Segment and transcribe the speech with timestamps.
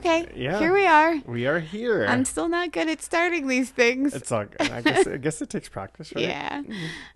[0.00, 0.28] Okay.
[0.34, 0.58] Yeah.
[0.58, 1.18] Here we are.
[1.26, 2.06] We are here.
[2.06, 4.14] I'm still not good at starting these things.
[4.14, 4.70] it's all good.
[4.70, 6.24] I guess I guess it takes practice, right?
[6.24, 6.62] Yeah.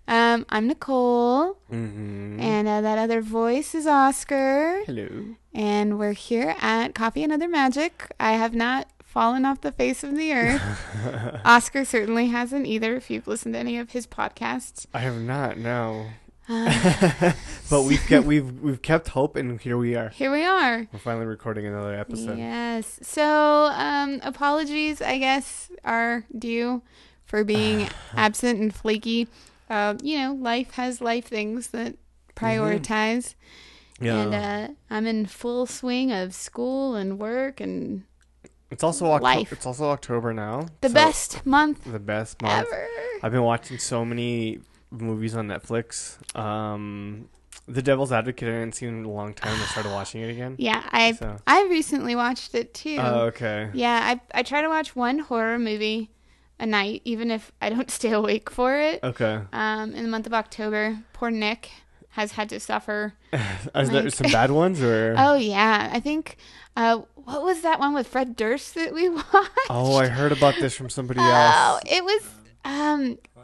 [0.07, 2.39] Um, I'm Nicole, Mm-hmm.
[2.39, 5.35] and uh, that other voice is Oscar, Hello.
[5.53, 8.13] and we're here at Coffee and Other Magic.
[8.19, 10.61] I have not fallen off the face of the earth.
[11.45, 12.95] Oscar certainly hasn't either.
[12.95, 16.07] If you've listened to any of his podcasts, I have not no,
[16.49, 17.33] uh,
[17.69, 20.09] but we've kept we've we've kept hope, and here we are.
[20.09, 20.87] here we are.
[20.91, 22.37] We're finally recording another episode.
[22.37, 22.99] Yes.
[23.01, 23.23] So,
[23.73, 26.81] um, apologies, I guess, are due
[27.25, 29.27] for being absent and flaky.
[29.69, 31.95] Uh, you know, life has life things that
[32.35, 33.33] prioritize.
[33.99, 34.05] Mm-hmm.
[34.05, 34.21] Yeah.
[34.21, 38.03] And uh, I'm in full swing of school and work and
[38.69, 39.23] it's also October.
[39.23, 39.51] life.
[39.53, 40.67] It's also October now.
[40.81, 42.67] the so- best month The best month.
[42.67, 42.87] ever.
[43.23, 44.59] I've been watching so many
[45.01, 46.17] movies on Netflix.
[46.37, 47.29] Um,
[47.67, 49.59] The Devil's Advocate I hadn't seen in a long time.
[49.59, 50.55] I started watching it again.
[50.59, 51.37] Yeah, I So.
[51.47, 52.97] I recently watched it too.
[52.99, 53.69] Oh, okay.
[53.73, 56.11] Yeah, I I try to watch one horror movie
[56.59, 59.03] a night, even if I don't stay awake for it.
[59.03, 59.39] Okay.
[59.51, 61.69] Um, in the month of October, poor Nick
[62.09, 63.13] has had to suffer.
[63.33, 65.15] Is there Like- some bad ones or?
[65.17, 66.37] Oh yeah, I think.
[66.77, 69.69] Uh, what was that one with Fred Durst that we watched?
[69.69, 71.55] Oh, I heard about this from somebody else.
[71.57, 72.21] Oh, it was
[72.65, 73.34] um Project 40,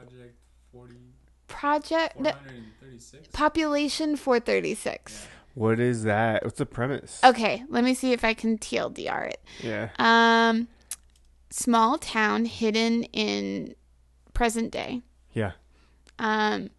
[1.61, 3.27] Project no, 436.
[3.33, 5.27] Population 436.
[5.53, 6.43] What is that?
[6.43, 7.19] What's the premise?
[7.23, 9.39] Okay, let me see if I can TLDR it.
[9.61, 9.89] Yeah.
[9.99, 10.69] Um,
[11.51, 13.75] small town hidden in
[14.33, 15.01] present day.
[15.33, 15.51] Yeah.
[16.17, 16.71] Um,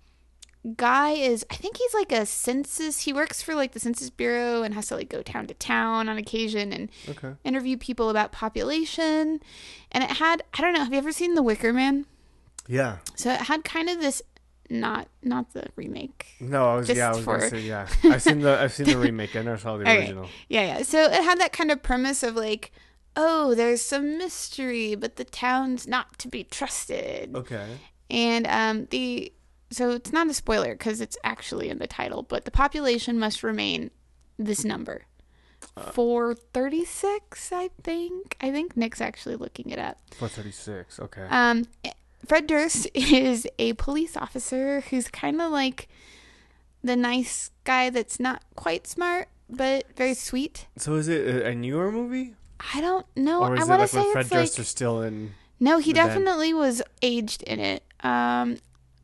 [0.77, 3.03] guy is I think he's like a census.
[3.03, 6.09] He works for like the Census Bureau and has to like go town to town
[6.09, 7.35] on occasion and Okay.
[7.45, 9.39] interview people about population.
[9.93, 10.83] And it had I don't know.
[10.83, 12.05] Have you ever seen The Wicker Man?
[12.67, 12.97] Yeah.
[13.15, 14.23] So it had kind of this
[14.73, 16.27] not not the remake.
[16.41, 17.87] No, I was Just yeah, I was for- gonna say yeah.
[18.05, 19.35] I've seen the I've seen the remake.
[19.35, 20.29] And I never saw the original.
[20.49, 20.83] Yeah, yeah.
[20.83, 22.73] So it had that kind of premise of like,
[23.17, 27.37] oh, there's some mystery, but the town's not to be trusted.
[27.37, 27.67] Okay.
[28.11, 29.33] And um, the
[29.71, 33.43] so it's not a spoiler because it's actually in the title, but the population must
[33.43, 33.91] remain
[34.39, 35.03] this number.
[35.77, 35.91] Uh.
[35.93, 38.37] Four thirty six, I think.
[38.41, 39.99] I think Nick's actually looking it up.
[40.19, 40.99] Four thirty six.
[40.99, 41.27] Okay.
[41.31, 41.65] Um,
[42.27, 45.89] Fred Durst is a police officer who's kind of like
[46.83, 50.67] the nice guy that's not quite smart but very sweet.
[50.79, 52.35] so is it a, a newer movie,
[52.75, 53.43] I don't know.
[53.43, 55.03] or I is it want to like say when Fred it's like Durst is still
[55.03, 55.35] in?
[55.61, 55.79] no.
[55.79, 56.09] He the band?
[56.09, 57.85] definitely was aged in it.
[58.01, 58.59] Um,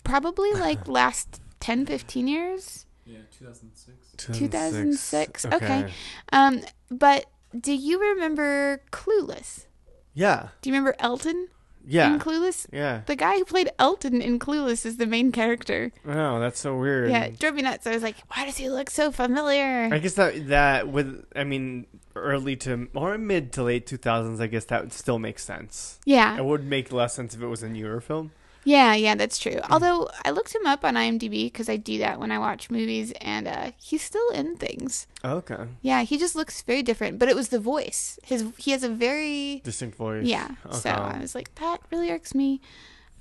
[0.04, 2.86] probably like last 10, 15 years.
[3.04, 4.38] Yeah, 2006.
[4.38, 5.92] 2006, okay.
[6.32, 7.26] Um, but
[7.58, 9.66] do you remember Clueless?
[10.14, 10.48] Yeah.
[10.60, 11.48] Do you remember Elton
[11.88, 12.12] Yeah.
[12.14, 12.66] in Clueless?
[12.72, 13.00] yeah.
[13.06, 15.90] The guy who played Elton in Clueless is the main character.
[16.06, 17.10] Oh, that's so weird.
[17.10, 17.86] Yeah, it drove me nuts.
[17.86, 19.88] I was like, why does he look so familiar?
[19.92, 24.40] I guess that that with I mean early to or mid to late two thousands.
[24.40, 25.98] I guess that would still make sense.
[26.04, 28.32] yeah, It would make less sense if it was a newer film.
[28.64, 29.52] Yeah, yeah, that's true.
[29.56, 29.66] Mm.
[29.70, 33.12] Although I looked him up on IMDb because I do that when I watch movies,
[33.20, 35.06] and uh, he's still in things.
[35.24, 35.64] Okay.
[35.82, 37.18] Yeah, he just looks very different.
[37.18, 38.18] But it was the voice.
[38.24, 40.24] His he has a very Distinct voice.
[40.26, 40.48] yeah.
[40.70, 42.60] So I was like, that really irks me.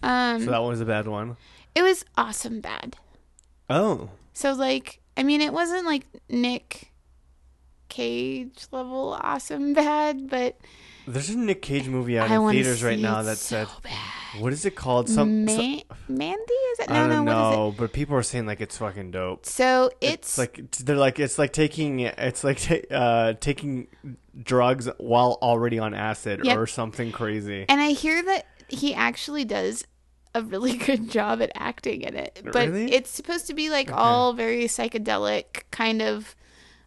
[0.04, 1.38] Um, So that one was a bad one.
[1.76, 2.98] it was awesome bad.
[3.70, 4.10] Oh.
[4.34, 6.92] So like, I mean, it wasn't like Nick
[7.90, 10.58] Cage level awesome bad, but
[11.08, 13.94] There's a Nick Cage movie out I in theaters right now it that so bad.
[14.40, 15.10] What is it called?
[15.10, 16.90] Some, Ma- some- Mandy is it?
[16.90, 17.14] No, I no.
[17.16, 17.58] don't What is it?
[17.58, 19.46] know, but people are saying like it's fucking dope.
[19.46, 23.88] So It's, it's, like they're like it's like taking it's like ta- uh, taking
[24.42, 26.58] drugs while already on acid Yep.
[26.58, 27.66] or something crazy.
[27.70, 29.84] and I hear that he actually does
[30.36, 32.42] a really good job at acting in it.
[32.44, 32.92] But Really?
[32.94, 33.98] it's supposed to be like Okay.
[33.98, 36.36] all very psychedelic kind of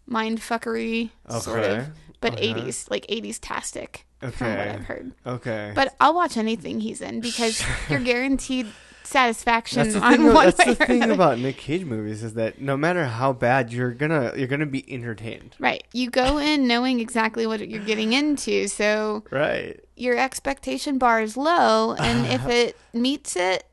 [0.06, 1.86] mind fuckery sort of,
[2.20, 2.52] but Okay.
[2.54, 4.70] 80s, like 80s tastic from what Okay.
[4.70, 5.12] I've heard.
[5.26, 5.72] Okay.
[5.74, 8.66] But I'll watch anything he's in because you're guaranteed
[9.02, 10.24] satisfaction that's the on thing.
[10.32, 11.12] one That's the thing another.
[11.14, 14.84] about Nick Cage movies is that no matter how bad, you're gonna you're gonna be
[14.92, 15.56] entertained.
[15.58, 15.82] Right.
[15.92, 19.80] You go in knowing exactly what you're getting into, so Right.
[19.96, 23.64] your expectation bar is low, and if it meets it,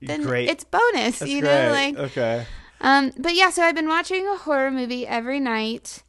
[0.00, 0.48] then Great.
[0.48, 1.18] it's bonus.
[1.18, 1.66] That's you great.
[1.66, 2.46] know, like okay.
[2.80, 3.12] um.
[3.18, 6.02] But yeah, so I've been watching a horror movie every night,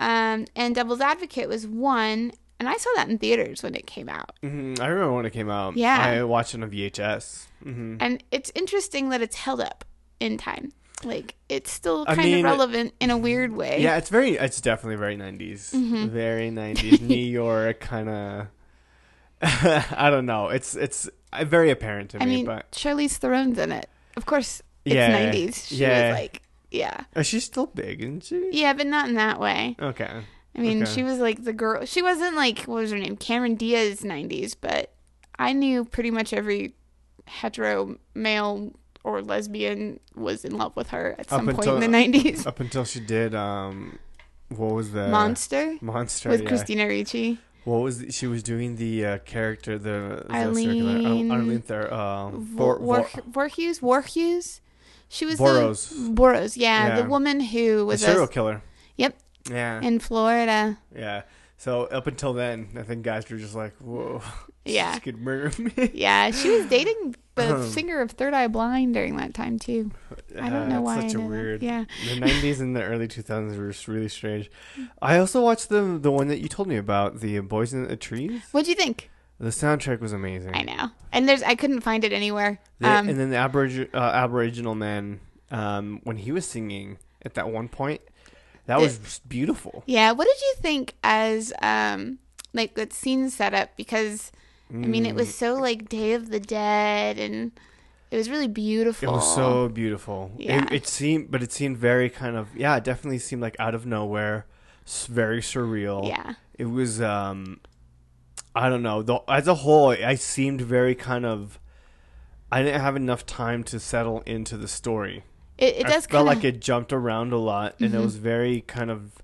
[0.00, 4.08] um, and Devil's Advocate was one, and I saw that in theaters when it came
[4.08, 4.30] out.
[4.40, 5.76] hmm I remember when it came out.
[5.76, 5.98] Yeah.
[5.98, 7.46] I watched it on VHS.
[7.64, 9.84] hmm And it's interesting that it's held up
[10.20, 10.70] in time.
[11.02, 13.80] Like it's still I kind mean- of relevant in a weird way.
[13.82, 14.36] Yeah, it's very.
[14.36, 15.74] It's definitely very 90s.
[15.74, 16.08] Mhm.
[16.10, 17.00] Very 90s.
[17.00, 18.46] New York kind of.
[19.42, 20.48] I don't know.
[20.50, 21.10] It's it's
[21.44, 23.88] very apparent to I me, mean, but Charlize Theron's in it.
[24.16, 25.66] Of course, it's Yeah, 90s.
[25.68, 26.10] She yeah.
[26.12, 27.04] was like, yeah.
[27.16, 28.50] oh, she's still big, isn't she?
[28.52, 29.74] Yeah, but not in that way.
[29.80, 30.22] Okay.
[30.56, 30.92] I mean, Okay.
[30.92, 31.84] she was like the girl.
[31.86, 34.92] She wasn't like what was her name, Cameron Diaz '90s, but
[35.38, 36.74] I knew pretty much every
[37.26, 38.72] hetero male
[39.04, 42.46] or lesbian was in love with her at some point until- in the '90s.
[42.46, 43.98] Up until she did um,
[44.48, 46.48] what was the Monster Monster with yeah.
[46.48, 47.38] Christina Ricci.
[47.64, 51.86] What was the, she was doing the uh, character the, the Eileen- circular, Arlene Ther,
[51.92, 54.60] uh, Vor, Vor, Voorhees, Voorhees.
[55.08, 55.88] She was Boros.
[55.90, 56.56] the Boros.
[56.56, 57.02] Yeah, Yeah.
[57.02, 58.62] the woman who a was serial a, killer.
[59.50, 59.80] Yeah.
[59.80, 60.78] in Florida.
[60.94, 61.22] Yeah.
[61.58, 64.20] So up until then, I think guys were just like, "Whoa,
[64.64, 64.94] Yeah.
[64.94, 68.94] she could murder me." Yeah, she was dating the Um, singer of Third Eye Blind
[68.94, 69.92] during that time too.
[70.40, 70.96] I don't know Uh, why.
[71.02, 71.36] Such I a know that.
[71.36, 71.62] weird.
[71.62, 71.84] Yeah.
[72.08, 74.50] The '90s and the early 2000s were just really strange.
[75.00, 77.96] I also watched the the one that you told me about, the Boys in the
[77.96, 78.42] Trees.
[78.50, 79.08] What'd you think?
[79.38, 80.54] The soundtrack was amazing.
[80.54, 80.90] I know.
[81.12, 82.58] And there's I couldn't find it anywhere.
[82.80, 85.20] The- Um, and then the Aborig- uh, Aboriginal man,
[85.52, 88.00] um, when he was singing at that one point,
[88.66, 89.82] that The- was beautiful.
[89.86, 90.12] yeah.
[90.12, 92.18] What did you think as um
[92.54, 93.76] like the scene setup?
[93.76, 94.32] Because
[94.70, 95.18] I mean, it Mm.
[95.18, 97.52] was so like Day of the Dead, and
[98.10, 99.08] it was really beautiful.
[99.08, 100.30] It was so beautiful.
[100.38, 100.64] Yeah.
[100.64, 102.76] It, it seemed, but it seemed very kind of yeah.
[102.76, 104.46] It definitely seemed like out of nowhere,
[105.08, 106.08] very surreal.
[106.08, 106.34] yeah.
[106.58, 107.00] It was.
[107.02, 107.60] um
[108.54, 109.00] I don't know.
[109.02, 111.58] The, as a whole, I seemed very kind of.
[112.50, 115.24] I didn't have enough time to settle into the story.
[115.58, 116.26] It, it does felt kind of.
[116.26, 118.04] like it jumped around a lot, and it Mhm.
[118.04, 119.22] was very kind of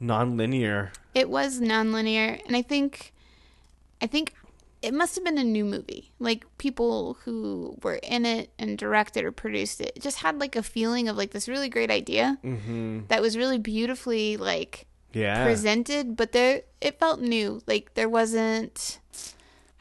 [0.00, 0.92] non-linear.
[1.14, 3.12] It was nonlinear, and I think,
[4.00, 4.34] I think
[4.80, 6.10] it must have been a new movie.
[6.18, 10.56] Like people who were in it and directed or produced it, it just had like
[10.56, 15.44] a feeling of like this really great idea hmm that was really beautifully like Yeah.
[15.44, 17.62] presented, but there it felt new.
[17.66, 18.98] Like there wasn't.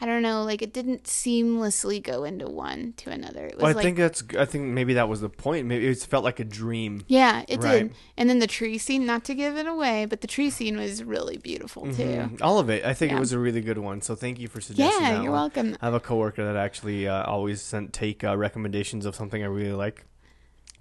[0.01, 3.45] I don't know, like it didn't seamlessly go into one to another.
[3.45, 4.23] It was Well, I like think that's.
[4.37, 5.67] I think maybe that was the point.
[5.67, 7.03] Maybe it felt like a dream.
[7.07, 7.83] yeah, it Right.
[7.83, 7.93] did.
[8.17, 11.03] And then the tree scene, not to give it away, but the tree scene was
[11.03, 12.03] really beautiful too.
[12.03, 12.41] Mhm.
[12.41, 12.83] All of it.
[12.83, 13.17] I think Yeah.
[13.17, 14.01] it was a really good one.
[14.01, 15.39] So thank you for suggesting Yeah, you're one.
[15.41, 15.77] welcome.
[15.81, 19.47] I have a coworker that actually uh, always sent take uh, recommendations of something I
[19.47, 20.05] really like,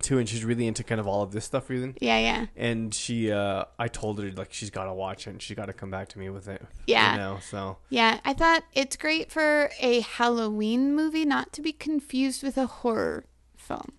[0.02, 1.94] too, and she's really into kind of all of this stuff, really.
[2.00, 2.47] Yeah, yeah.
[2.56, 5.67] And she, uh, I told her like she's got to watch it, and she got
[5.67, 6.62] to come back to me with it.
[6.87, 7.12] Yeah.
[7.12, 11.73] You know, so Yeah, I thought it's great for a Halloween movie, not to be
[11.73, 13.25] confused with a horror
[13.56, 13.93] film.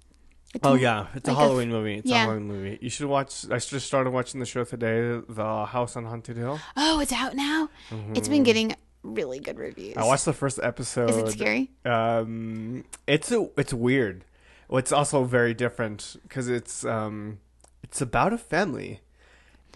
[0.54, 1.96] It's Oh yeah, it's like a a Halloween movie.
[1.96, 2.16] It's yeah.
[2.16, 2.80] a Halloween movie.
[2.82, 3.46] You should watch.
[3.50, 6.60] I just started watching the show today, The House on Haunted Hill.
[6.76, 7.70] Oh, it's out now.
[8.14, 9.92] It's been getting really good reviews.
[9.92, 10.00] Mm-hmm.
[10.00, 11.10] I watched the first episode.
[11.10, 11.72] Is it scary?
[11.86, 14.26] Um, it's a, it's weird.
[14.72, 17.38] Well, it's also very different because it's um,
[17.84, 19.02] it's about a family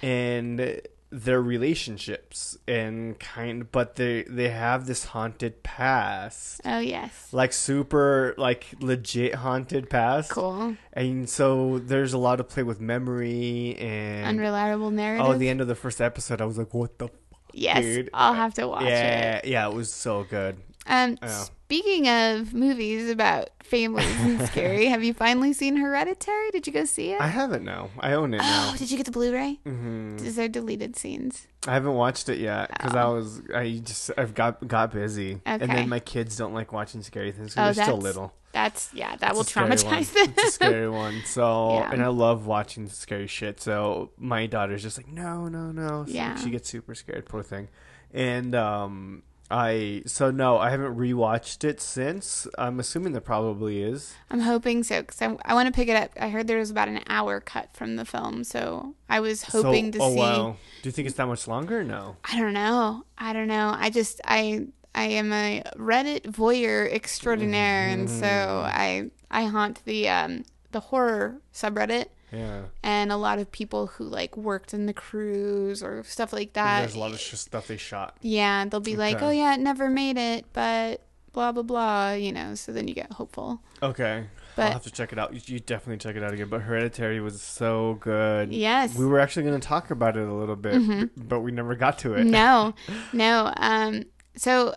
[0.02, 0.82] and
[1.12, 7.28] their relationships and kind, but they they have this haunted past, Oh yes.
[7.32, 10.32] like super like legit haunted past.
[10.32, 10.78] Cool.
[10.94, 15.26] And so there's a lot of play with memory and Unreliable narrative.
[15.28, 17.10] oh, at the end of the first episode, I was like, what the.
[17.54, 18.10] Yes, dude.
[18.14, 18.88] I'll have to watch it.
[18.88, 20.58] Yeah, yeah, it was so good.
[20.88, 21.46] Um, Yeah.
[21.66, 26.52] Speaking of movies about families and scary, have you finally seen Hereditary?
[26.52, 27.20] Did you go see it?
[27.22, 27.64] I haven't.
[27.64, 27.90] now.
[28.00, 28.72] I own it now.
[28.74, 29.60] oh, did you get the Blu-ray?
[29.66, 30.18] Mm-hmm.
[30.26, 31.48] Is there deleted scenes?
[31.68, 33.16] I haven't watched it yet because I Oh.
[33.16, 37.32] was I just I've got got busy and then my kids don't like watching scary
[37.32, 38.34] things Oh, because they're still little.
[38.52, 39.78] That's yeah, that It's will a scary one.
[39.78, 40.34] traumatize them.
[40.38, 41.22] It's a scary one.
[41.26, 41.92] So Yeah.
[41.92, 43.60] and I love watching scary shit.
[43.60, 46.06] So my daughter's just like no no no.
[46.06, 46.36] So Yeah.
[46.36, 47.26] She gets super scared.
[47.26, 47.68] Poor thing.
[48.14, 52.48] And um I so no I haven't rewatched it since.
[52.58, 54.16] I'm assuming there probably is.
[54.32, 56.12] I'm hoping so because I, I want to pick it up.
[56.20, 59.94] I heard there was about an hour cut from the film, so I was hoping
[59.94, 60.18] so, to oh, see.
[60.20, 60.58] wow.
[60.82, 61.84] Do you think it's that much longer?
[61.84, 62.18] No.
[62.24, 63.04] I don't know.
[63.18, 63.76] I don't know.
[63.78, 68.66] I just I I am a Reddit voyeur extraordinaire, and so Mm-hmm.
[68.66, 72.08] I I haunt the um the horror subreddit.
[72.32, 72.64] Yeah.
[72.84, 76.80] And a lot of people who like worked in the cruise or stuff like that.
[76.82, 78.18] There's a lot of sh- stuff they shot.
[78.22, 81.02] Yeah, they'll be like, "Oh yeah, it never made it," but
[81.34, 82.56] blah blah blah, you know.
[82.56, 83.62] So then you get hopeful.
[83.82, 84.26] Okay.
[84.58, 85.34] I'll have to check it out.
[85.34, 86.48] You, you definitely check it out again.
[86.48, 88.54] But Hereditary was so good.
[88.54, 91.10] yes, We were actually going to talk about it a little bit, Mhm.
[91.18, 92.24] but we never got to it.
[92.24, 92.74] no,
[93.14, 93.52] no.
[93.58, 94.04] Um,
[94.38, 94.74] so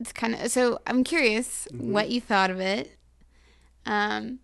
[0.00, 0.78] it's kind of so.
[0.86, 1.92] I'm curious Mhm.
[1.92, 2.96] what you thought of it.
[3.86, 4.38] Um,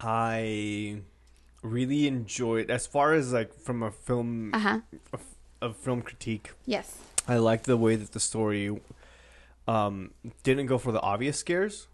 [0.00, 1.02] I
[1.62, 4.78] really enjoyed, as far as like from a film, uh huh.
[5.62, 6.52] a film critique.
[6.66, 6.96] Yes.
[7.28, 8.80] I liked the way that the story
[9.68, 11.86] um, didn't go for the obvious scares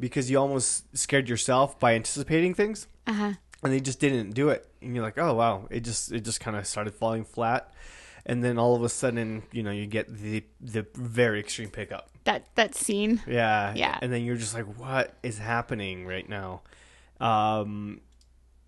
[0.00, 2.86] because you almost scared yourself by anticipating things.
[3.06, 3.32] Uh huh.
[3.62, 6.40] and they just didn't do it and you're like oh wow it just it just
[6.40, 7.70] kind of started falling flat
[8.26, 12.08] and then all of a sudden you know you get the the very extreme pickup
[12.24, 13.20] That that scene.
[13.26, 13.98] yeah Yeah.
[14.00, 16.62] and then you're just like what is happening right now
[17.20, 18.00] um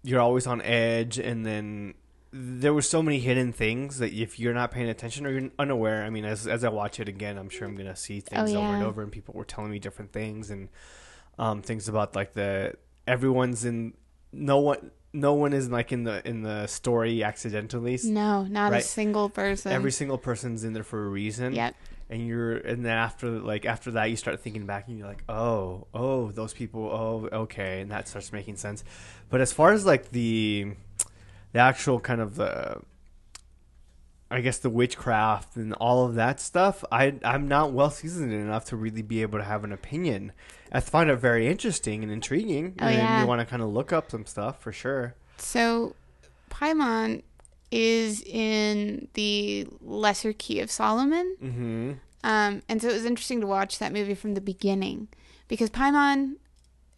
[0.03, 1.95] you're always on edge and then
[2.33, 6.05] there were so many hidden things that if you're not paying attention or you're unaware,
[6.05, 8.59] I mean, as as I watch it again, I'm sure I'm gonna see things over
[8.67, 8.85] and Oh, yeah.
[8.87, 10.69] over, and people were telling me different things and
[11.39, 12.75] um, things about like the
[13.07, 13.95] everyone's in
[14.33, 17.99] no one no one is like in the in the story accidentally.
[18.05, 19.73] No, not a single person.
[19.73, 21.55] Every single person's in there for a reason.
[21.55, 21.75] Yep.
[22.09, 25.25] And you're and then after like after that you start thinking back and you're like
[25.29, 28.85] oh oh those people oh okay and that starts making sense
[29.29, 30.69] but as far as like the
[31.53, 32.81] the actual kind of the
[34.29, 38.65] I guess the witchcraft and all of that stuff, I I'm not well seasoned enough
[38.67, 40.33] to really be able to have an opinion.
[40.73, 43.21] I find it very interesting and intriguing, Oh, and yeah.
[43.21, 45.15] you want to kind of look up some stuff for sure.
[45.39, 45.95] So,
[46.51, 47.23] Paimon
[47.71, 51.37] is in the Lesser Key of Solomon.
[51.43, 51.93] Mm-hmm.
[52.25, 55.09] Um, and so it was interesting to watch that movie from the beginning
[55.49, 56.35] because Paimon,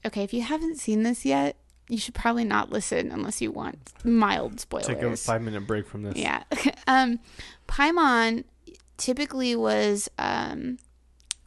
[0.05, 1.57] okay, if you haven't seen this yet,
[1.89, 4.87] you should probably not listen unless you want mild spoilers.
[4.87, 6.17] Take a five minute break from this.
[6.17, 6.45] Yeah.
[6.87, 7.19] um,
[7.67, 8.45] Paimon
[8.97, 10.79] typically was um,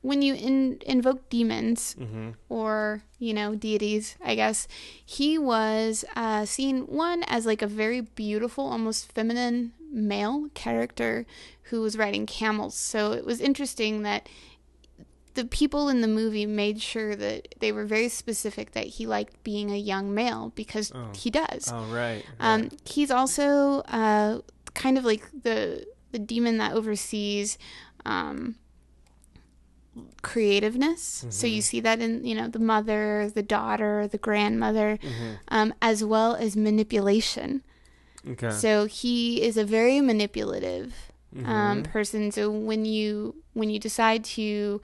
[0.02, 2.30] when you in, invoke demons Mm-hmm.
[2.50, 4.68] or, you know, deities, I guess,
[5.06, 11.26] he was uh, seen, one, as like a very beautiful, almost feminine male character
[11.64, 12.76] who was riding camels.
[12.76, 14.28] So it was interesting that
[15.34, 19.42] the people in the movie made sure that they were very specific that he liked
[19.44, 21.10] being a young male because Oh.
[21.16, 21.72] he does.
[21.72, 22.24] Oh right.
[22.40, 24.40] Um, he's also uh,
[24.74, 27.58] kind of like the the demon that oversees
[28.06, 28.56] um,
[30.22, 31.26] creativeness.
[31.30, 31.56] So Mm-hmm.
[31.56, 35.32] you see that in you know the mother, the daughter, the grandmother, Mm-hmm.
[35.50, 37.64] um, as well as manipulation.
[38.28, 38.50] okay.
[38.52, 40.94] So he is a very manipulative
[41.36, 41.50] Mm-hmm.
[41.50, 42.32] um, person.
[42.32, 44.82] So when you when you decide to,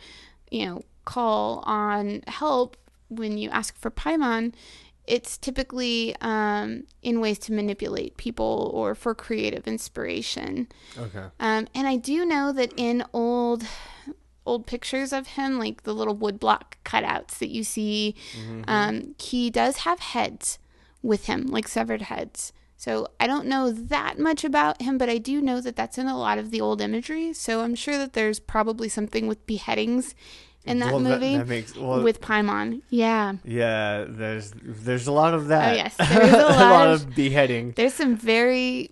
[0.50, 2.78] you know, call on help
[3.10, 4.54] when you ask for Paimon,
[5.06, 10.68] it's typically um, in ways to manipulate people or for creative inspiration.
[10.98, 11.26] okay.
[11.40, 13.64] Um, and I do know that in old
[14.48, 18.16] old pictures of him, like the little woodblock cutouts that you see,
[18.68, 20.58] um, he does have heads
[21.04, 22.54] with him, like severed heads.
[22.80, 26.08] So I don't know that much about him, but I do know that that's in
[26.08, 27.34] a lot of the old imagery.
[27.34, 30.14] So I'm sure that there's probably something with beheadings
[30.64, 32.82] in that Well, movie that makes well, with Paimon.
[32.90, 33.36] Yeah.
[33.46, 35.74] Yeah, there's there's a lot of that.
[35.74, 37.72] Oh, yes, there's a lot of- of beheading.
[37.76, 38.92] There's some very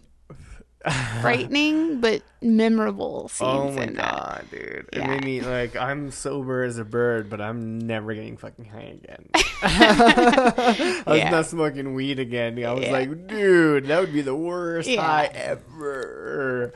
[1.21, 4.11] frightening but memorable scenes Oh my in that.
[4.11, 4.61] god, dude!
[4.61, 5.07] It Yeah.
[5.07, 9.29] made me like I'm sober as a bird, but I'm never getting fucking high again.
[9.63, 11.29] I was Yeah.
[11.31, 12.63] not smoking weed again.
[12.63, 12.91] I was Yeah.
[12.91, 16.73] like, dude, that would be the worst high ever.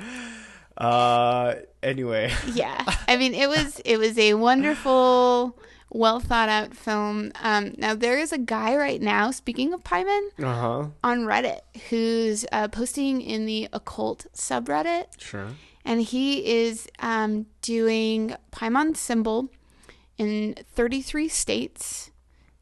[0.77, 5.57] Uh, anyway, yeah i mean it was it was a wonderful
[5.91, 7.31] well thought out film.
[7.41, 11.61] Um now there is a guy right now speaking of Paimon uh huh, on reddit
[11.89, 15.05] who's uh, posting in the occult subreddit.
[15.17, 15.47] Sure.
[15.85, 19.49] and he is um doing Paimon symbol
[20.17, 22.11] in 33 states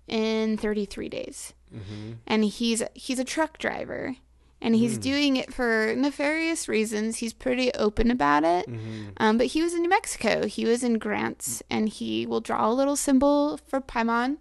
[0.07, 1.53] in 33 days.
[1.75, 2.11] Mm-hmm.
[2.25, 4.15] and he's he's a truck driver
[4.61, 7.17] and he's doing it for nefarious reasons.
[7.17, 8.67] He's pretty open about it.
[8.67, 9.09] Mm-hmm.
[9.17, 10.47] Um, but he was in New Mexico.
[10.47, 14.37] He was in Grants, and he will draw a little symbol for Paimon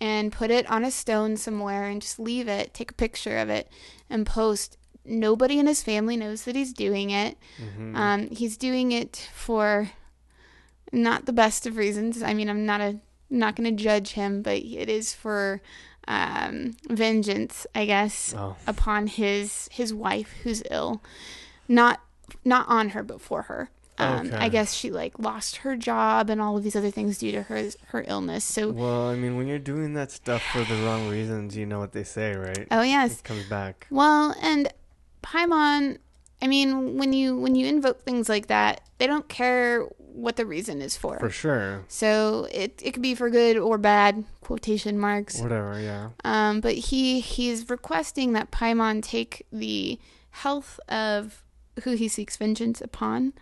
[0.00, 3.50] and put it on a stone somewhere and just leave it, take a picture of
[3.50, 3.68] it,
[4.08, 4.78] and post.
[5.04, 7.36] Nobody in his family knows that he's doing it.
[7.58, 7.96] Mm-hmm.
[7.96, 9.90] Um, he's doing it for
[10.92, 12.22] not the best of reasons.
[12.22, 12.98] I mean, I'm not a
[13.30, 15.62] not going to judge him, but it is for
[16.10, 18.56] um, vengeance, I guess, Oh.
[18.66, 21.00] upon his his wife who's ill.
[21.68, 22.00] Not
[22.44, 23.70] not on her, but for her.
[23.98, 24.36] Um, Okay.
[24.36, 27.42] I guess she like lost her job and all of these other things due to
[27.44, 28.44] her her illness.
[28.44, 31.78] So, Well, I mean, when you're doing that stuff for the wrong reasons, you know
[31.78, 32.66] what they say, right?
[32.70, 33.86] oh yes, It comes back.
[33.90, 34.72] Well, and
[35.22, 35.98] Paimon,
[36.42, 39.86] I mean, when you when you invoke things like that, they don't care
[40.20, 41.18] what the reason is for.
[41.18, 41.84] For sure.
[41.88, 45.40] So it it could be for good or bad quotation marks.
[45.40, 46.10] Whatever, yeah.
[46.24, 49.98] Um, but he he's requesting that Paimon take the
[50.30, 51.42] health of
[51.84, 53.32] who he seeks vengeance upon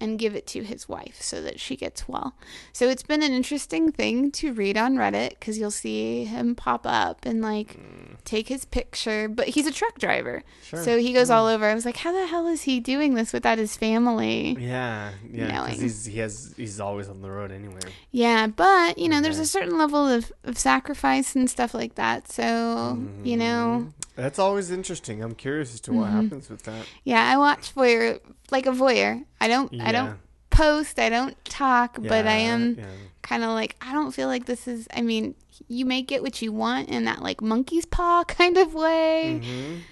[0.00, 2.34] and give it to his wife so that she gets well.
[2.72, 6.82] So it's been an interesting thing to read on Reddit because you'll see him pop
[6.86, 7.76] up and like
[8.24, 9.28] take his picture.
[9.28, 10.82] But he's a truck driver, Sure.
[10.84, 11.66] so he goes all over.
[11.66, 14.56] I was like, how the hell is he doing this without his family?
[14.60, 15.64] Yeah, yeah.
[15.66, 17.80] Because he's he has he's always on the road anyway.
[18.12, 22.30] Yeah, but you know, there's a certain level of, of sacrifice and stuff like that.
[22.30, 23.92] So you know, Mhm.
[24.22, 25.22] That's always interesting.
[25.22, 26.12] I'm curious as to what Mhm.
[26.22, 26.86] happens with that.
[27.04, 28.20] Yeah, I watch voyeur
[28.50, 29.24] like a voyeur.
[29.40, 30.18] I don't I don't
[30.50, 32.84] post, I don't talk, but I am Yeah.
[33.22, 35.34] kind of like I don't feel like this is I mean,
[35.68, 39.82] you may get what you want in that like monkey's paw kind of way, Mhm.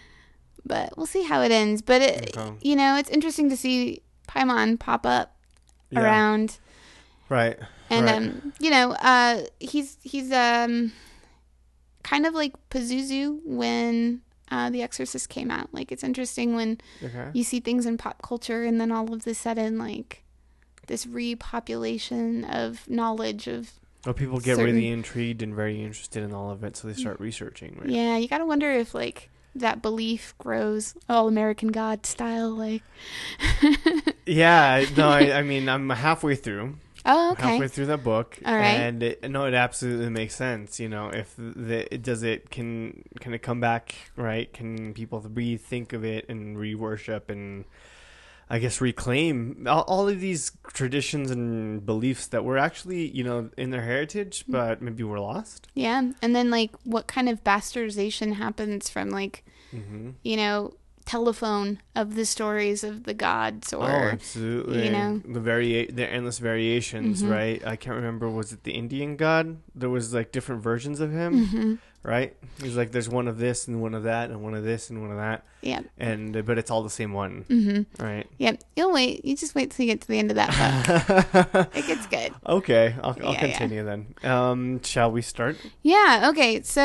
[0.65, 1.83] but we'll see how it ends.
[1.83, 2.57] But it, Okay.
[2.63, 5.37] you know, it's interesting to see Paimon pop up
[5.91, 6.01] Yeah.
[6.01, 6.59] around,
[7.29, 7.59] Right.
[7.91, 8.17] and Right.
[8.17, 10.93] um, you know, uh, he's he's um,
[12.07, 15.75] kind of like Pazuzu when uh, The Exorcist came out.
[15.75, 17.31] Like it's interesting when Okay.
[17.35, 20.23] you see things in pop culture, and then all of the sudden, like
[20.87, 23.73] this repopulation of knowledge of
[24.05, 26.95] Well, people get certain- really intrigued and very interested in all of it, so they
[26.95, 27.77] start researching.
[27.81, 27.91] Right.
[27.91, 28.17] yeah.
[28.17, 32.83] You gotta wonder if like that belief grows all American God style, like.
[34.27, 34.85] Yeah.
[34.97, 36.77] No, I, I mean, I'm halfway through.
[37.07, 37.43] Oh, okay.
[37.51, 38.67] halfway through the book All right.
[38.67, 43.03] and it, no it absolutely makes sense you know if the it does it can
[43.21, 47.65] can it come back right can people rethink of it and re-worship and
[48.51, 53.51] i guess reclaim all, all of these traditions and beliefs that were actually you know
[53.57, 54.53] in their heritage Mm.
[54.53, 59.45] but maybe were lost Yeah, and then like what kind of bastardization happens from like
[59.73, 60.11] mm-hmm.
[60.23, 60.75] you know
[61.07, 65.23] telephone of the stories of the gods oh or absolutely you know.
[65.25, 67.31] the vari- the endless variations Mhm.
[67.31, 71.13] right i can't remember was it the indian god there was like different versions of
[71.13, 71.79] him Mhm.
[72.07, 72.37] Right?
[72.63, 75.03] He's like, there's one of this and one of that and one of this and
[75.03, 78.27] one of that, yeah, and but it's all the same one, hmm right?
[78.39, 78.53] yeah.
[78.77, 79.25] You'll wait.
[79.25, 80.51] You just wait till you get to the end of that
[81.47, 81.69] book.
[81.77, 82.33] it gets good.
[82.47, 83.39] okay, I'll, I'll Yeah, yeah.
[83.59, 84.15] continue then.
[84.23, 85.57] Um, shall we start?
[85.83, 86.29] Yeah.
[86.31, 86.63] Okay.
[86.63, 86.81] So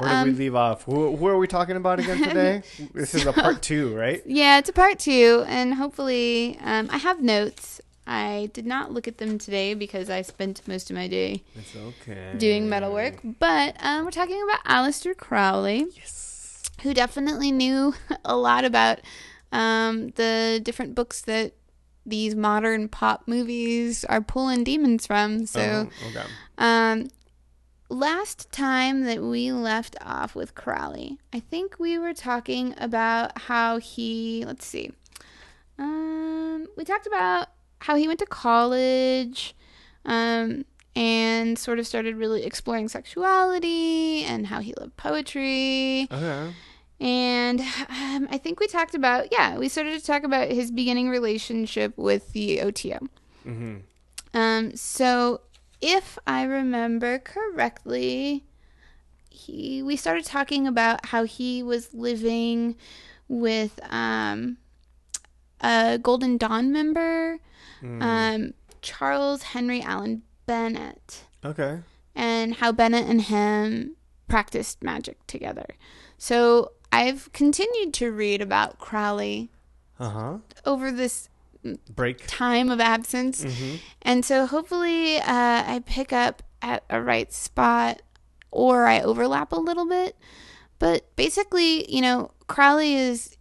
[0.00, 0.84] Where did we um, leave off?
[0.84, 2.62] Who, who are we talking about again today?
[2.94, 4.22] this is a part two, right?
[4.26, 7.80] yeah, it's a part two, and hopefully, um, I have notes.
[8.10, 11.44] I did not look at them today because I spent most of my day
[11.76, 12.34] okay.
[12.36, 13.20] doing metal work.
[13.22, 15.86] But um, we're talking about Aleister Crowley.
[15.94, 16.64] Yes.
[16.82, 18.98] who definitely knew a lot about
[19.52, 21.52] um, the different books that
[22.04, 25.46] these modern pop movies are pulling demons from.
[25.46, 26.26] So, Oh, okay.
[26.58, 27.08] um,
[27.90, 33.78] last time that we left off with Crowley, I think we were talking about how
[33.78, 34.90] he, let's see,
[35.78, 37.48] um, we talked about
[37.80, 39.54] how he went to college.
[40.04, 40.64] Um,
[40.96, 46.08] and sort of started really exploring sexuality and how he loved poetry.
[46.10, 46.52] Okay.
[47.00, 51.08] And um, I think we talked about, yeah, we started to talk about his beginning
[51.08, 52.98] relationship with the OTO.
[53.46, 53.76] Mm-hmm.
[54.34, 55.40] Um, so
[55.80, 58.44] if I remember correctly,
[59.30, 62.76] he we started talking about how he was living
[63.28, 64.58] with um,
[65.62, 67.38] a Golden Dawn member,
[67.82, 68.02] Mm.
[68.02, 71.80] um, Charles Henry Allan Bennett okay.
[72.14, 73.96] and how Bennett and him
[74.28, 75.66] practiced magic together.
[76.18, 79.50] So I've continued to read about Crowley
[79.98, 80.38] Uh huh.
[80.64, 81.28] over this
[81.94, 82.24] Break.
[82.26, 83.44] time of absence.
[83.44, 83.76] Mm-hmm.
[84.02, 88.00] And so hopefully uh, I pick up at a right spot
[88.50, 90.16] or I overlap a little bit.
[90.78, 93.36] But basically, you know, Crowley is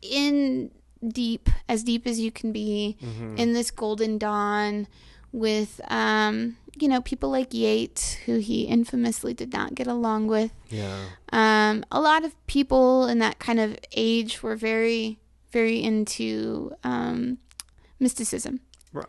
[0.00, 0.70] in
[1.06, 3.36] deep, as deep as you can be Mm-hmm.
[3.36, 4.86] in this golden dawn
[5.32, 10.52] with, um, you know, people like Yeats, who he infamously did not get along with.
[10.70, 11.04] Yeah.
[11.32, 15.18] Um, a lot of people in that kind of age were very,
[15.52, 17.38] very into um,
[18.00, 18.60] mysticism.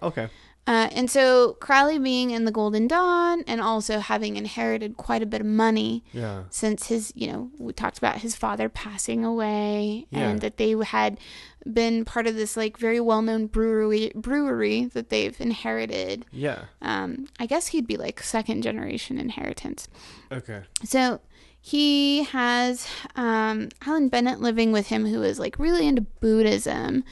[0.03, 0.29] Okay.
[0.69, 5.25] Uh, and so Crowley being in the Golden Dawn and also having inherited quite a
[5.25, 6.43] bit of money Yeah.
[6.51, 10.29] since his, you know, we talked about his father passing away Yeah.
[10.29, 11.19] and that they had
[11.65, 16.23] been part of this like very well-known brewery brewery that they've inherited.
[16.31, 16.65] Yeah.
[16.83, 19.87] Um, I guess he'd be like second generation inheritance.
[20.31, 20.61] Okay.
[20.83, 21.19] So
[21.59, 27.03] he has um, Allan Bennett living with him, who is like really into Buddhism.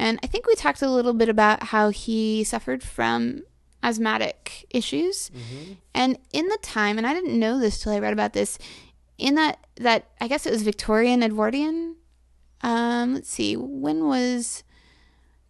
[0.00, 3.42] And I think we talked a little bit about how he suffered from
[3.82, 5.30] asthmatic issues.
[5.30, 5.72] Mm-hmm.
[5.94, 8.58] And in the time, and I didn't know this till I read about this,
[9.18, 11.96] in that that I guess it was Victorian Edwardian.
[12.62, 14.64] Um, let's see, when was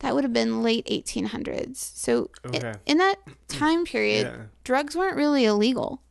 [0.00, 0.14] that?
[0.14, 1.76] Would have been late 1800s.
[1.76, 2.74] So Okay.
[2.86, 3.16] in that
[3.48, 4.42] time period, Yeah.
[4.64, 6.02] drugs weren't really illegal.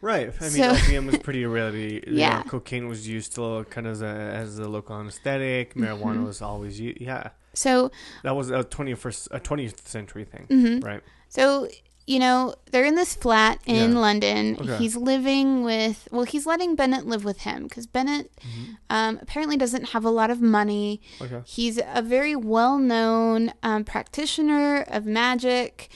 [0.00, 0.32] Right.
[0.40, 2.38] I mean, So- opium was pretty you Yeah.
[2.38, 5.74] know, cocaine was used still kind of as a, as a local anesthetic.
[5.74, 6.26] Marijuana Mhm.
[6.26, 7.00] was always used.
[7.00, 7.30] Yeah.
[7.54, 7.90] So
[8.22, 10.46] That was a 21st, a 20th century thing.
[10.48, 10.84] mhm.
[10.84, 11.02] Right.
[11.28, 11.68] So,
[12.06, 13.98] you know, they're in this flat in Yeah.
[13.98, 14.56] London.
[14.60, 14.76] Okay.
[14.78, 18.76] He's living with, well, he's letting Bennett live with him because Bennett Mhm.
[18.88, 21.00] um, apparently doesn't have a lot of money.
[21.20, 21.42] Okay.
[21.44, 25.88] He's a very well known um, practitioner of magic.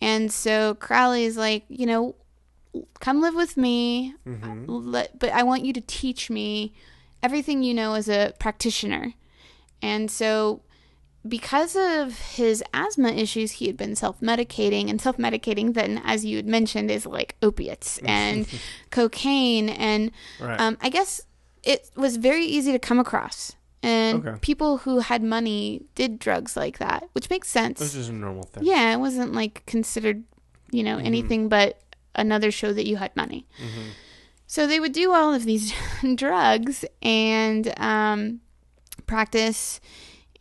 [0.00, 2.16] And so Crowley's like, you know,
[3.00, 6.72] come live with me, hmm let, but I want you to teach me
[7.22, 9.14] everything you know as a practitioner.
[9.82, 10.62] And so,
[11.28, 16.24] because of his asthma issues, he had been self medicating, and self medicating, then, as
[16.24, 18.46] you had mentioned, is like opiates and
[18.90, 19.68] cocaine.
[19.68, 20.60] And Right.
[20.60, 21.20] um, I guess
[21.62, 23.52] it was very easy to come across.
[23.82, 24.38] And Okay.
[24.40, 27.78] people who had money did drugs like that, which makes sense.
[27.78, 28.64] This is a normal thing.
[28.64, 30.24] Yeah, it wasn't like considered,
[30.70, 31.04] you know, Mhm.
[31.06, 31.80] anything but
[32.14, 33.46] another show that you had money.
[33.58, 33.90] hmm
[34.46, 35.72] So they would do all of these
[36.14, 38.40] drugs and um,
[39.06, 39.80] practice,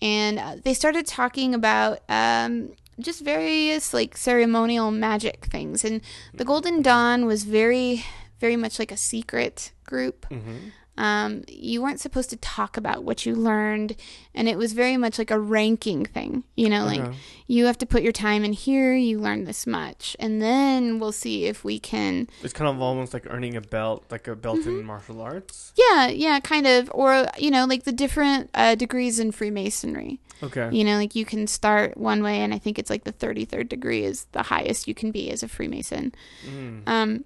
[0.02, 5.84] and uh, they started talking about um, just various like ceremonial magic things.
[5.84, 6.02] And
[6.34, 8.06] the Golden Dawn was very,
[8.40, 10.26] very much like a secret group.
[10.28, 13.96] hmm Um, you weren't supposed to talk about what you learned,
[14.36, 16.44] and it was very much like a ranking thing.
[16.56, 17.18] You know, like Okay.
[17.48, 21.14] you have to put your time in here, you learn this much, and then we'll
[21.14, 24.60] see if we can It's kind of almost like earning a belt, like a belt
[24.60, 24.80] Mm-hmm.
[24.82, 25.72] in martial arts.
[25.78, 26.92] Yeah, yeah, kind of.
[26.94, 30.20] Or, you know, like the different uh, degrees in Freemasonry.
[30.44, 30.70] Okay.
[30.72, 33.70] You know, like you can start one way, and I think it's like the 33rd
[33.70, 36.14] degree is the highest you can be as a Freemason.
[36.46, 36.84] Mm.
[36.88, 37.26] Um,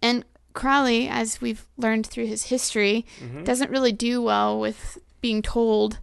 [0.00, 3.44] and Crowley, as we've learned through his history, Mhm.
[3.44, 5.98] doesn't really do well with being told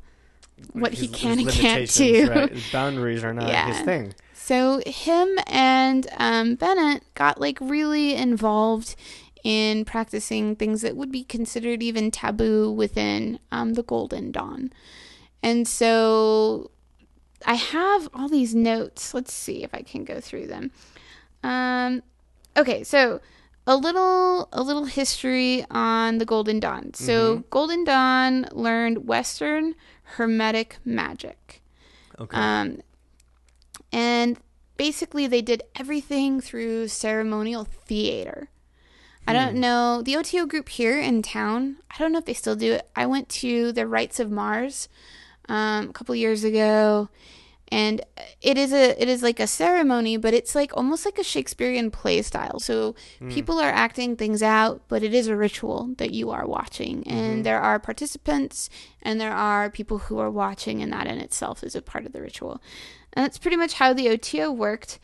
[0.74, 2.28] what he can and can't do.
[2.30, 2.52] Right?
[2.52, 4.14] His boundaries are not his thing.
[4.34, 8.96] So him and um, Bennett got like really involved
[9.44, 14.72] in practicing things that would be considered even taboo within um, the Golden Dawn.
[15.42, 16.72] And so
[17.46, 19.14] I have all these notes.
[19.14, 20.72] Let's see if I can go through them.
[21.44, 22.04] Um,
[22.58, 23.22] okay, so
[23.69, 26.91] a little a little history on the Golden Dawn.
[26.95, 27.49] So Mhm.
[27.51, 29.75] Golden Dawn learned Western
[30.15, 31.62] Hermetic magic.
[32.19, 32.36] Okay.
[32.36, 32.82] Um,
[33.91, 34.38] and
[34.75, 38.49] basically, they did everything through ceremonial theater.
[39.27, 39.60] I don't Hmm.
[39.60, 40.01] know.
[40.01, 42.89] The OTO group here in town, I don't know if they still do it.
[42.95, 44.89] I went to the Rites of Mars
[45.47, 47.10] um, a couple years ago.
[47.71, 48.01] And
[48.41, 51.91] it is a it is like a ceremony, but it's like almost like a Shakespearean
[51.91, 52.60] play style.
[52.60, 53.29] So Hmm.
[53.29, 57.03] people are acting things out, but it is a ritual that you are watching.
[57.08, 57.43] And Mhm.
[57.43, 58.69] there are participants
[59.03, 62.12] and there are people who are watching, and that in itself is a part of
[62.12, 62.62] the ritual.
[63.13, 64.99] And that's pretty much how the OTO worked.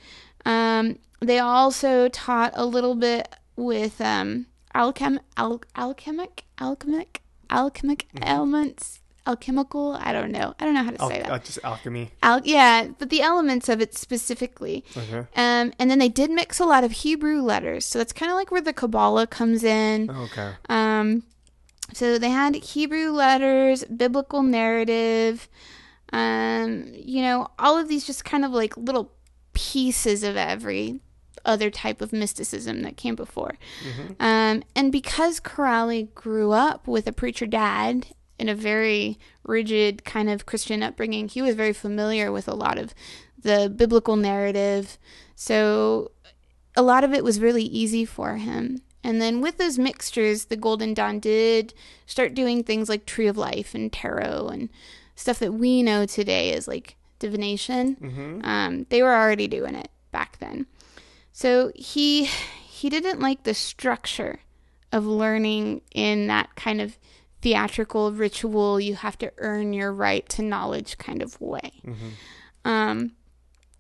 [0.46, 8.20] Um, they also taught a little bit with um, alchem- al- alchemic, alchemic, alchemic Mhm.
[8.28, 9.98] elements, alchemical.
[10.00, 10.54] I don't know.
[10.60, 11.32] I don't know how to Al- say that.
[11.32, 12.12] uh, just alchemy.
[12.24, 14.84] Al- yeah, but the elements of it specifically.
[14.96, 15.20] Okay.
[15.36, 18.36] Um, and then they did mix a lot of Hebrew letters, so that's kind of
[18.38, 20.10] like where the Kabbalah comes in.
[20.10, 20.54] Okay.
[20.70, 21.24] Um,
[21.94, 25.48] so they had Hebrew letters, biblical narrative,
[26.14, 29.12] um, you know, all of these just kind of like little
[29.54, 31.00] pieces of every
[31.44, 33.56] other type of mysticism that came before.
[33.84, 40.04] hmm Um, and because Crowley grew up with a preacher dad in a very rigid
[40.04, 42.94] kind of Christian upbringing, he was very familiar with a lot of
[43.42, 44.98] the biblical narrative.
[45.36, 46.12] So
[46.76, 48.82] a lot of it was really easy for him.
[49.04, 51.74] And then with those mixtures, the Golden Dawn did
[52.06, 54.70] start doing things like Tree of Life and tarot and
[55.16, 57.94] stuff that we know today as like divination.
[57.96, 60.66] hmm Um, they were already doing it back then.
[61.32, 64.40] So he he didn't like the structure
[64.92, 66.98] of learning in that kind of
[67.46, 68.80] theatrical ritual.
[68.80, 71.70] You have to earn your right to knowledge kind of way.
[71.84, 72.10] hmm
[72.66, 73.12] Um,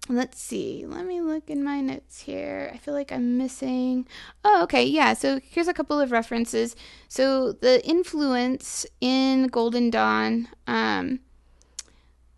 [0.08, 0.86] let's see.
[0.88, 2.70] Let me look in my notes here.
[2.72, 4.08] I feel like I'm missing.
[4.44, 4.84] Oh, okay.
[4.86, 5.14] Yeah.
[5.16, 6.76] So here's a couple of references.
[7.08, 10.48] So the influence in Golden Dawn.
[10.68, 11.22] Um,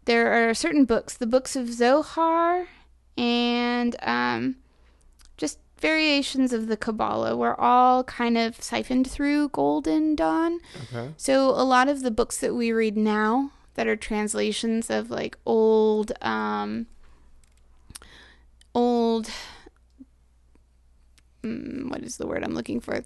[0.06, 2.68] there are certain books, the books of Zohar,
[3.18, 4.56] and um,
[5.80, 10.60] variations of the Kabbalah, were all kind of siphoned through Golden Dawn.
[10.84, 11.14] Okay.
[11.18, 15.38] So a lot of the books that we read now that are translations of like
[15.46, 16.88] old um
[18.74, 19.30] old
[21.44, 23.04] mm, what is the word I'm looking for?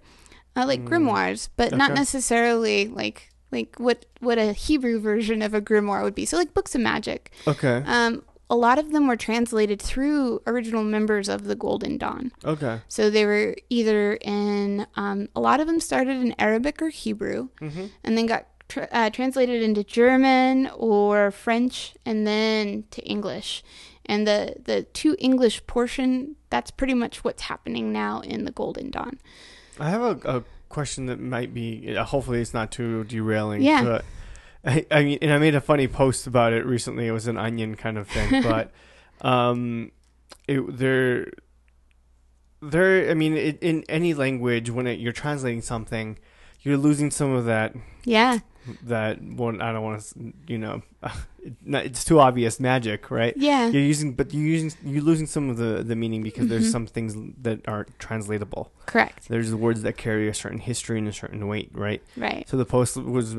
[0.55, 5.53] Uh, like Mm, grimoires, but not necessarily like like what what a Hebrew version of
[5.53, 6.25] a grimoire would be.
[6.25, 7.31] So like books of magic.
[7.47, 7.83] Okay.
[7.85, 12.31] Um a lot of them were translated through original members of the Golden Dawn.
[12.43, 12.81] Okay.
[12.89, 17.47] So they were either in, um, a lot of them started in Arabic or Hebrew
[17.59, 23.63] hmm and then got tr- uh, translated into German or French and then to English.
[24.05, 28.91] And the, the two English portion, that's pretty much what's happening now in the Golden
[28.91, 29.17] Dawn.
[29.79, 31.95] I have a, a question that might be.
[31.95, 33.61] uh, Hopefully, it's not too derailing.
[33.61, 33.83] Yeah.
[33.83, 34.05] But
[34.65, 37.07] I, I mean, and I made a funny post about it recently.
[37.07, 38.71] It was an onion kind of thing, but
[39.21, 39.91] um,
[40.47, 41.31] it there,
[42.61, 43.09] there.
[43.09, 46.17] I mean, it, in any language, when it, you're translating something,
[46.61, 48.39] you're losing some of that Yeah.
[48.83, 50.81] That one I don't want to you know
[51.65, 53.35] it's too obvious magic, right?
[53.35, 53.67] Yeah.
[53.67, 56.71] You're using but you're using you're losing some of the the meaning because there's Mhm.
[56.71, 58.71] some things that aren't translatable.
[58.85, 59.27] Correct.
[59.29, 62.01] There's words that carry a certain history and a certain weight, right?
[62.15, 62.47] Right.
[62.47, 63.35] So the post was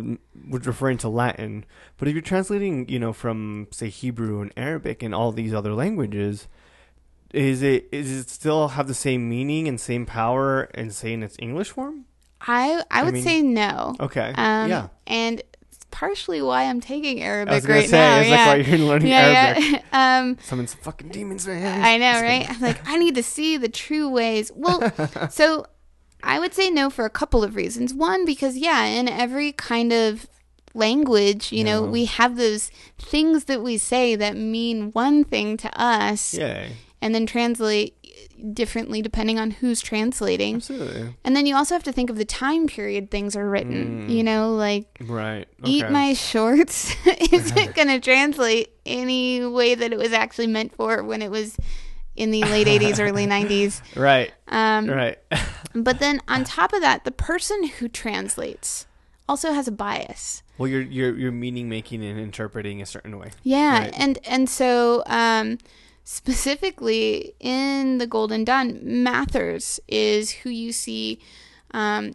[0.48, 1.64] was referring to Latin,
[1.98, 5.72] but if you're translating, you know, from say Hebrew and Arabic and all these other
[5.74, 6.48] languages,
[7.32, 11.22] is it is it still have the same meaning and same power and say in
[11.22, 12.06] its English form?
[12.46, 13.94] I I I would mean- say no.
[14.00, 14.88] Okay, Um, yeah.
[15.06, 18.20] And it's partially why I'm taking I Arabic right say now.
[18.20, 18.46] it's yeah.
[18.46, 19.82] like why you're learning yeah, Arabic.
[19.92, 20.18] yeah.
[20.20, 21.84] um, Summons fucking demons, man.
[21.84, 22.48] I know, right?
[22.48, 24.50] I'm like, I need to see the true ways.
[24.54, 24.92] Well,
[25.30, 25.66] so
[26.22, 27.92] I would say no for a couple of reasons.
[27.94, 30.26] One, because yeah, in every kind of
[30.74, 35.80] language, you know, we have those things that we say that mean one thing to
[35.80, 36.68] us Yeah,
[37.00, 37.96] and then translate
[38.52, 40.56] differently depending on who's translating.
[40.56, 41.14] absolutely.
[41.24, 44.08] And then you also have to think of the time period things are written.
[44.08, 44.10] Mm.
[44.10, 45.46] You know, like Right.
[45.64, 46.94] eat my shorts
[47.32, 51.56] isn't going to translate any way that it was actually meant for when it was
[52.16, 53.80] in the late 80s, early 90s.
[53.96, 54.32] Right.
[54.48, 55.18] Um, Right.
[55.74, 58.86] But then on top of that, the person who translates
[59.26, 60.42] also has a bias.
[60.58, 63.30] well, you're you're you're meaning making and interpreting a certain way.
[63.42, 63.94] Yeah, Right.
[63.96, 65.56] and and so um,
[66.04, 71.18] specifically in the Golden Dawn, Mathers is who you see
[71.74, 72.12] um,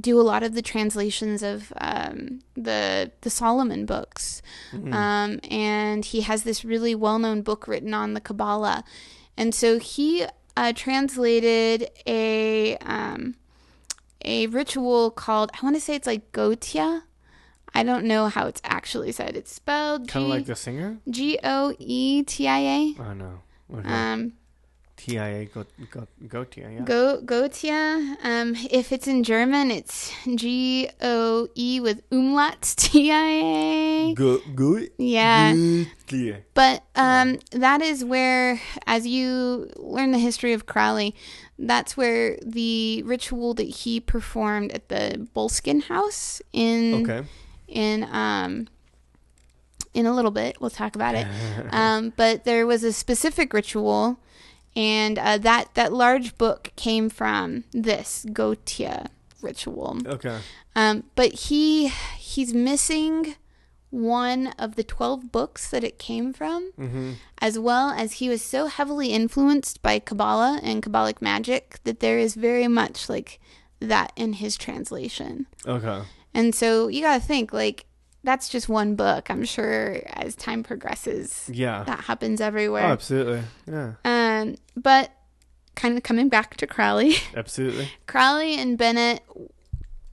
[0.00, 4.40] do a lot of the translations of um, the the Solomon books,
[4.72, 4.92] Mm-hmm.
[4.92, 8.82] um, and he has this really well known book written on the Kabbalah,
[9.36, 10.24] and so he
[10.56, 13.34] uh, translated a um,
[14.24, 17.02] a ritual called I want to say it's like Goetia.
[17.74, 19.36] I don't know how it's actually said.
[19.36, 20.98] It's spelled Kind of like the singer.
[21.08, 22.94] G O E T I A.
[23.00, 23.40] Oh no.
[23.72, 23.88] Okay.
[23.88, 24.32] Um,
[24.96, 26.80] TIA go go go to yeah.
[26.80, 28.16] go Goetia.
[28.22, 34.14] Um, if it's in German, it's G O E with umlauts T I A.
[34.14, 34.80] Go go.
[34.96, 35.52] Yeah,
[36.10, 36.36] Yeah.
[36.54, 41.14] but um, that is where, as you learn the history of Crowley,
[41.58, 47.26] that's where the ritual that he performed at the Boleskine House in Okay.
[47.74, 48.68] In um
[49.92, 51.26] in a little bit we'll talk about it
[51.70, 54.18] um but there was a specific ritual
[54.76, 59.06] and uh, that that large book came from this goetia
[59.42, 60.38] ritual Okay.
[60.74, 63.36] um but he he's missing
[63.90, 67.12] one of the 12 books that it came from Mm-hmm.
[67.40, 72.18] as well as he was so heavily influenced by kabbalah and kabbalic magic that there
[72.18, 73.38] is very much like
[73.80, 76.02] that in his translation Okay.
[76.34, 77.86] And so you got to think like
[78.22, 79.30] that's just one book.
[79.30, 81.84] I'm sure as time progresses, Yeah.
[81.84, 82.82] that happens Oh, everywhere.
[82.84, 83.42] absolutely.
[83.70, 83.92] Yeah.
[84.04, 85.10] um, but
[85.76, 87.90] kind of coming back to Crowley, Absolutely.
[88.06, 89.22] Crowley and Bennett,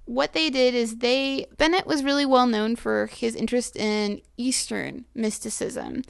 [0.05, 5.05] what they did is they Bennett was really well known for his interest in Eastern
[5.15, 6.01] mysticism.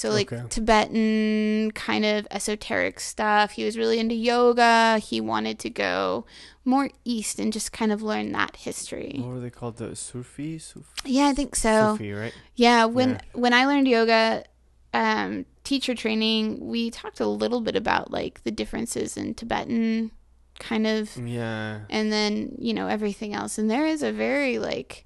[0.00, 0.42] So like Okay.
[0.48, 3.52] Tibetan kind of esoteric stuff.
[3.52, 4.98] He was really into yoga.
[4.98, 6.24] He wanted to go
[6.64, 9.16] more east and just kind of learn that history.
[9.18, 9.76] What were they called?
[9.76, 10.58] The Sufi?
[10.58, 11.92] Sufi, Yeah, I think so.
[11.92, 12.34] Sufi right?
[12.54, 13.20] Yeah, when Yeah.
[13.34, 14.44] when I learned yoga
[14.94, 20.10] um teacher training, we talked a little bit about like the differences in Tibetan
[20.58, 21.80] kind of Yeah.
[21.90, 23.58] and then, you know, everything else.
[23.58, 25.04] And there is a very like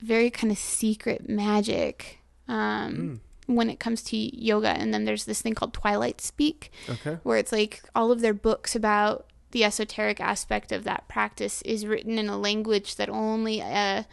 [0.00, 3.20] very kind of secret magic um Mm.
[3.56, 7.18] When it comes to yoga and then there's this thing called Twilight Speak Okay.
[7.22, 11.84] where it's like all of their books about the esoteric aspect of that practice is
[11.86, 14.06] written in a language that only a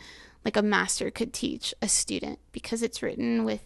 [0.45, 3.63] like a master could teach a student because it's written with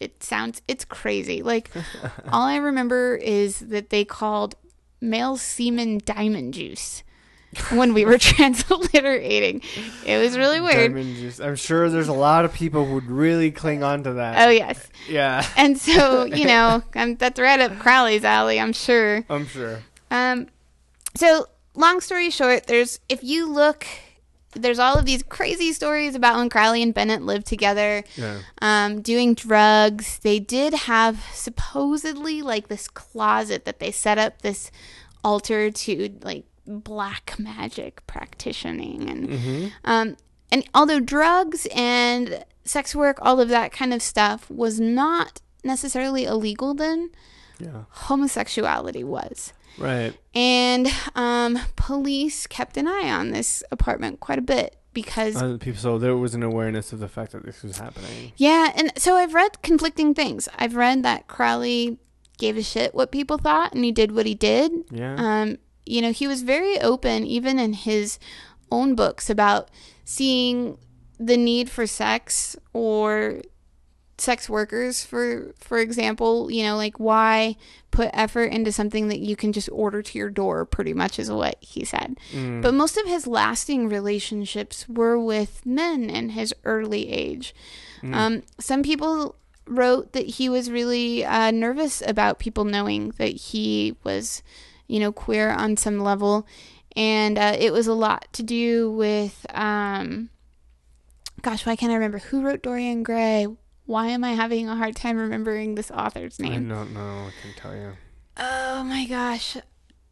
[0.00, 1.70] it sounds it's crazy like
[2.32, 4.54] all i remember is that they called
[5.00, 7.02] male semen diamond juice
[7.70, 9.62] when we were transliterating
[10.06, 11.40] it was really weird.
[11.40, 14.46] I'm sure there's a lot of people who would really cling on to that.
[14.46, 15.44] oh yes Yeah.
[15.56, 19.80] and so you know um, that's right up crowley's alley i'm sure I'm sure.
[20.10, 20.48] Um,
[21.16, 23.86] so long story short, there's if you look,
[24.54, 28.40] there's all of these crazy stories about when Crowley and Bennett lived together, Yeah.
[28.60, 30.18] um, doing drugs.
[30.18, 34.72] They did have supposedly like this closet that they set up this
[35.22, 39.66] altar to like black magic practicing and Mm-hmm.
[39.84, 40.16] um,
[40.52, 46.24] and although drugs and sex work, all of that kind of stuff was not necessarily
[46.24, 47.10] illegal then,
[47.60, 47.84] Yeah.
[47.90, 49.52] homosexuality was.
[49.78, 50.12] Right.
[50.34, 55.80] And um, police kept an eye on this apartment quite a bit because, Uh, people,
[55.80, 58.32] so there was an awareness of the fact that this was happening.
[58.36, 58.72] yeah.
[58.76, 60.48] And so I've read conflicting things.
[60.58, 61.98] I've read that Crowley
[62.38, 64.72] gave a shit what people thought and he did what he did.
[64.90, 65.14] Yeah.
[65.16, 65.58] Um,
[65.90, 68.18] you know, he was very open, even in his
[68.70, 69.68] own books, about
[70.04, 70.78] seeing
[71.18, 73.42] the need for sex or
[74.18, 77.56] sex workers for for example you know like why
[77.90, 81.30] put effort into something that you can just order to your door pretty much is
[81.30, 82.60] what he said Mm.
[82.60, 87.54] but most of his lasting relationships were with men in his early age
[88.02, 88.14] Mm.
[88.14, 93.96] um, some people wrote that he was really uh, nervous about people knowing that he
[94.04, 94.42] was
[94.90, 96.46] you know queer on some level
[96.96, 100.28] and uh, it was a lot to do with um,
[101.42, 103.46] gosh why can't i remember who wrote dorian gray
[103.86, 106.70] why am i having a hard time remembering this author's name?
[106.70, 107.00] I don't know.
[107.26, 107.92] I can tell you.
[108.36, 109.56] oh my gosh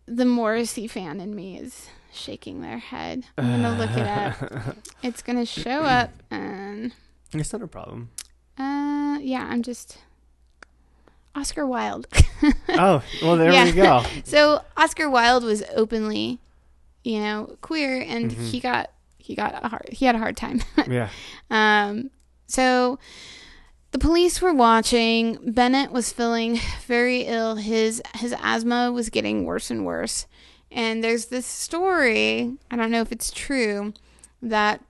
[0.07, 5.23] the morrissey fan in me is shaking their head i'm gonna look it up it's
[5.23, 6.93] gonna show up and
[7.33, 8.11] it's not a problem.
[8.59, 9.99] uh yeah i'm just
[11.35, 12.07] oscar wilde
[12.69, 13.64] Oh, well, there Yeah.
[13.64, 14.03] we go.
[14.25, 16.38] So Oscar Wilde was openly,
[17.03, 18.51] you know, queer, and Mhm.
[18.51, 20.61] he got he got a hard he had a hard time.
[20.88, 21.09] Yeah.
[21.51, 22.11] um,
[22.47, 22.99] so
[23.91, 25.38] the police were watching.
[25.53, 27.57] Bennett was feeling very ill.
[27.57, 30.27] His his asthma was getting worse and worse.
[30.71, 32.57] And there's this story.
[32.71, 33.95] I don't know if it's true
[34.43, 34.81] that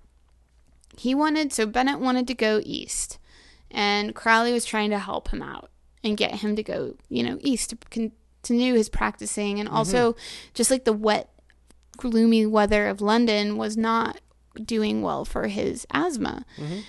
[0.99, 1.53] he wanted.
[1.53, 3.19] So Bennett wanted to go east,
[3.71, 5.71] and Crowley was trying to help him out
[6.09, 9.61] and get him to go, you know, east to continue his practicing.
[9.61, 10.17] And also,
[10.55, 11.31] just like the wet,
[11.97, 14.21] gloomy weather of London was not
[14.65, 16.45] doing well for his asthma.
[16.57, 16.83] Mhm.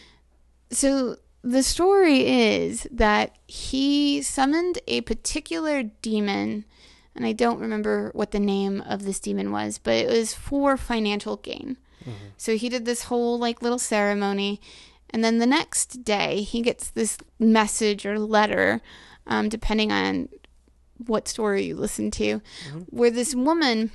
[0.71, 6.65] So the story is that he summoned a particular demon,
[7.15, 10.77] and I don't remember what the name of this demon was, but it was for
[10.77, 11.77] financial gain.
[12.37, 14.59] So he did this whole like little ceremony,
[15.11, 18.81] and then the next day he gets this message or letter,
[19.27, 20.29] um, depending on
[21.05, 22.41] what story you listen to,
[22.89, 23.91] where this woman,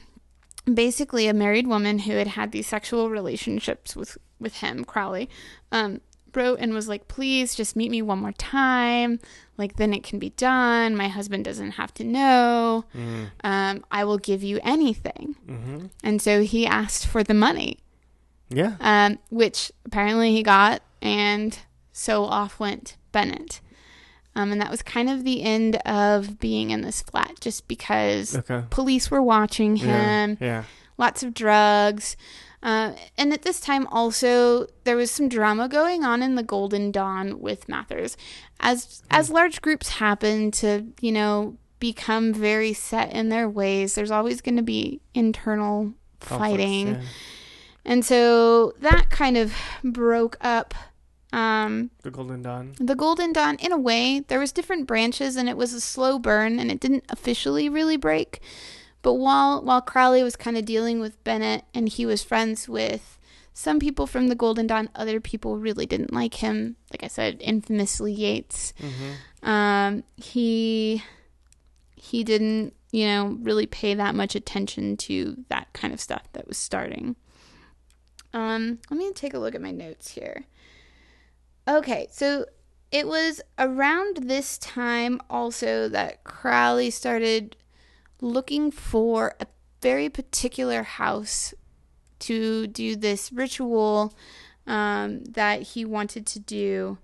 [0.72, 5.28] basically a married woman who had had these sexual relationships with with him, Crowley,
[5.72, 6.00] um,
[6.34, 9.20] wrote and was like, "Please just meet me one more time.
[9.56, 10.96] Like then it can be done.
[10.96, 12.84] My husband doesn't have to know.
[12.94, 13.30] Mm.
[13.44, 15.86] Um, I will give you anything." Mm-hmm.
[16.02, 17.78] And so he asked for the money
[18.50, 18.74] Yeah.
[18.80, 21.56] um, which apparently he got, and
[21.92, 23.60] so off went Bennett.
[24.34, 28.34] Um, and that was kind of the end of being in this flat, just because
[28.36, 28.64] Okay.
[28.70, 30.64] police were watching him, Yeah.
[30.98, 32.16] lots of drugs.
[32.60, 36.90] Uh, and at this time, also, there was some drama going on in the Golden
[36.90, 38.16] Dawn with Mathers.
[38.58, 44.10] As, as large groups happen to, you know, become very set in their ways, there's
[44.10, 46.88] always going to be internal Conflicts, fighting.
[46.88, 47.00] yeah.
[47.84, 49.52] And so that kind of
[49.84, 50.74] broke up
[51.34, 52.74] um, The Golden Dawn.
[52.78, 54.20] the Golden Dawn in a way.
[54.20, 57.96] There was different branches and it was a slow burn and it didn't officially really
[57.96, 58.40] break.
[59.02, 63.18] But while while Crowley was kind of dealing with Bennett and he was friends with
[63.52, 66.76] some people from the Golden Dawn, other people really didn't like him.
[66.90, 68.72] Like I said, infamously Yeats.
[68.80, 69.48] Mm-hmm.
[69.48, 71.02] Um, he
[71.96, 76.48] he didn't, you know, really pay that much attention to that kind of stuff that
[76.48, 77.16] was starting.
[78.32, 80.44] Um, let me take a look at my notes here.
[81.66, 82.46] Okay, so
[82.90, 87.56] it was around this time also that Crowley started
[88.20, 89.46] looking for a
[89.82, 91.54] very particular house
[92.20, 94.14] to do this ritual
[94.66, 96.98] um, that he wanted to do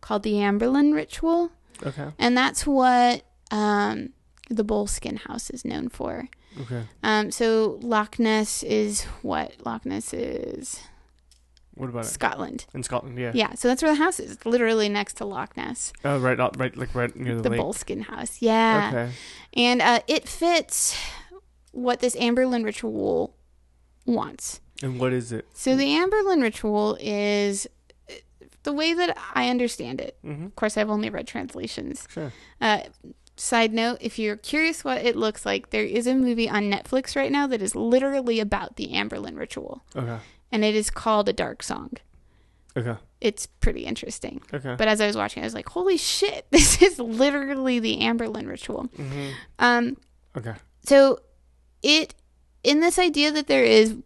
[0.00, 1.52] called the Abramelin ritual.
[1.84, 2.08] Okay.
[2.18, 4.10] And that's what um,
[4.48, 6.28] the Boleskine House is known for.
[6.60, 6.84] Okay.
[7.02, 10.80] Um, so Loch Ness is what Loch Ness is
[11.74, 12.08] What about it?
[12.08, 12.66] Scotland.
[12.74, 13.32] In Scotland, yeah.
[13.34, 14.32] Yeah, so that's where the house is.
[14.32, 17.60] It's literally next to Loch Ness, Oh, right, right, like right near the, the lake.
[17.60, 18.40] Boleskine House.
[18.40, 19.12] Yeah, Okay.
[19.54, 20.96] and uh, it fits
[21.72, 23.34] what this Abramelin ritual
[24.06, 24.60] wants.
[24.82, 25.46] And what is it?
[25.54, 27.66] So the Abramelin ritual is
[28.62, 30.16] the way that I understand it.
[30.24, 30.46] Mm-hmm.
[30.46, 32.06] Of course, I've only read translations.
[32.10, 32.32] Sure.
[32.60, 32.80] Uh,
[33.36, 37.14] side note: If you're curious what it looks like, there is a movie on Netflix
[37.16, 40.18] right now that is literally about the Abramelin ritual, Okay.
[40.54, 41.90] And it is called A Dark Song.
[42.76, 42.94] Okay.
[43.20, 44.40] It's pretty interesting.
[44.52, 44.74] Okay.
[44.78, 46.46] But as I was watching, I was like, "Holy shit!
[46.50, 49.30] This is literally the Abramelin ritual." mm-hmm.
[49.58, 49.96] Um,
[50.36, 50.54] Okay.
[50.84, 51.20] so
[51.82, 52.14] it
[52.62, 53.96] in this idea that there is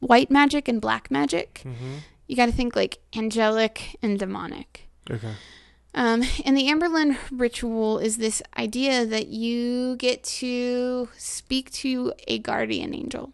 [0.00, 1.94] white magic and black magic, Mm-hmm.
[2.26, 4.88] you got to think like angelic and demonic.
[5.10, 5.34] Okay.
[5.94, 12.38] Um, and the Abramelin ritual is this idea that you get to speak to a
[12.40, 13.32] guardian angel.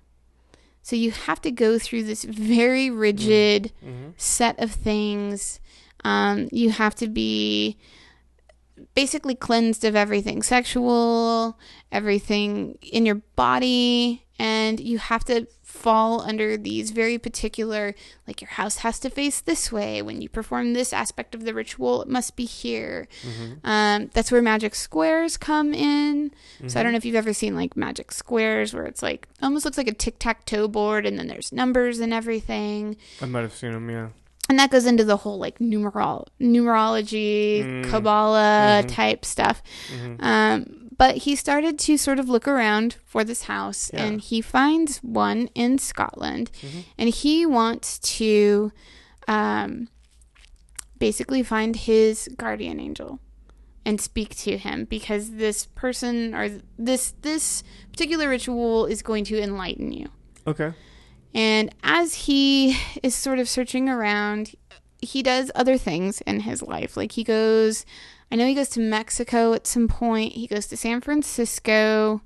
[0.91, 4.11] So you have to go through this very rigid Mm-hmm.
[4.17, 5.61] set of things.
[6.03, 7.77] Um, you have to be
[8.97, 11.57] basically cleansed of everything sexual,
[11.93, 17.95] everything in your body, and you have to fall under these very particular
[18.27, 21.55] like your house has to face this way when you perform this aspect of the
[21.55, 23.67] ritual it must be here Mm-hmm.
[23.67, 26.33] um, that's where magic squares come in
[26.67, 29.65] so i don't know if you've ever seen like magic squares where it's like almost
[29.65, 33.73] looks like a tic-tac-toe board and then there's numbers and everything I might have seen
[33.73, 33.89] them.
[33.89, 34.09] Yeah.
[34.49, 37.91] and that goes into the whole like numerol numerology Mm.
[37.91, 38.89] kabbalah Mhm.
[38.89, 39.63] type stuff
[39.95, 40.25] Mm-hmm.
[40.25, 44.05] um, but he started to sort of look around for this house Yeah.
[44.05, 46.85] and he finds one in Scotland Mhm.
[46.99, 48.71] and he wants to
[49.29, 49.89] um,
[50.99, 53.19] basically find his guardian angel
[53.87, 59.41] and speak to him because this person or this this particular ritual is going to
[59.41, 60.07] enlighten you.
[60.47, 60.73] Okay.
[61.35, 64.55] And as he is sort of searching around,
[65.01, 66.97] he does other things in his life.
[66.97, 67.87] Like he goes,
[68.31, 72.23] I know he goes to Mexico at some point, he goes to San Francisco.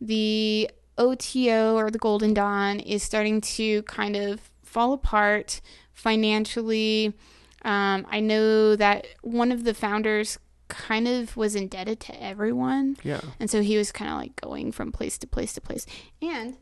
[0.00, 5.60] The OTO or the Golden Dawn is starting to kind of fall apart
[5.92, 7.14] financially.
[7.62, 10.38] Um, I know that one of the founders
[10.68, 12.96] kind of was indebted to everyone.
[13.02, 13.20] Yeah.
[13.38, 15.86] And so he was kind of like going from place to place to place.
[16.20, 16.56] And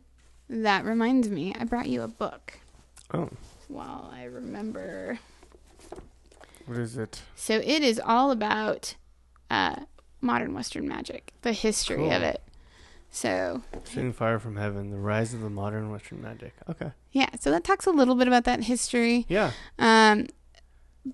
[0.49, 2.59] that reminds me, I brought you a book
[3.13, 3.31] Oh,
[3.69, 5.19] while I remember.
[6.67, 7.23] What is it?
[7.35, 8.95] So it is all about
[9.51, 9.77] uh,
[10.21, 12.41] modern Western magic, the history of it.
[13.11, 16.53] So Shooting Fire from Heaven: The Rise of the Modern Western Magic.
[16.69, 16.91] Okay.
[17.13, 19.25] yeah, so that talks a little bit about that history.
[19.29, 19.53] Yeah.
[19.79, 20.27] Um,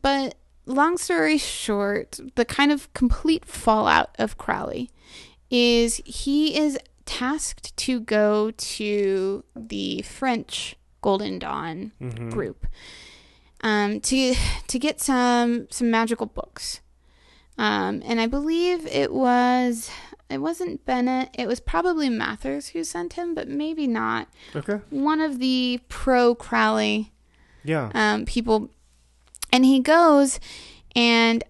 [0.01, 0.37] but
[0.67, 4.91] long story short, the kind of complete fallout of Crowley
[5.51, 12.31] is he is tasked to go to the French Golden Dawn Mm-hmm.
[12.31, 12.67] group
[13.63, 14.35] um, to
[14.69, 16.81] to get some some magical books.
[17.59, 19.91] Um, and I believe it was
[20.31, 21.29] it wasn't Bennett.
[21.35, 24.29] It was probably Mathers who sent him, but maybe not.
[24.55, 24.81] Okay.
[24.91, 27.13] One of the pro Crowley
[27.65, 27.91] Yeah.
[27.95, 28.71] um, people,
[29.53, 30.39] and he goes,
[30.95, 31.43] and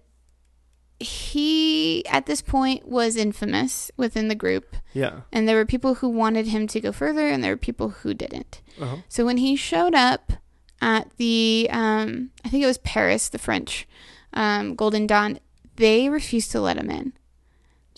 [0.99, 5.21] he at this point was infamous within the group, Yeah.
[5.31, 8.13] and there were people who wanted him to go further, and there were people who
[8.13, 8.61] didn't.
[8.79, 8.97] Uh-huh.
[9.09, 10.33] So when he showed up
[10.81, 13.87] at the, um, I think it was Paris, the French
[14.33, 15.39] um, Golden Dawn,
[15.75, 17.13] they refused to let him in.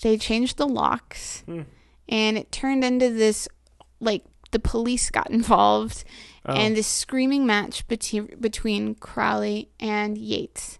[0.01, 1.61] They changed the locks, Hmm.
[2.09, 3.47] and it turned into this,
[3.99, 6.03] like the police got involved,
[6.45, 6.53] Oh.
[6.53, 10.79] and this screaming match between between Crowley and Yeats.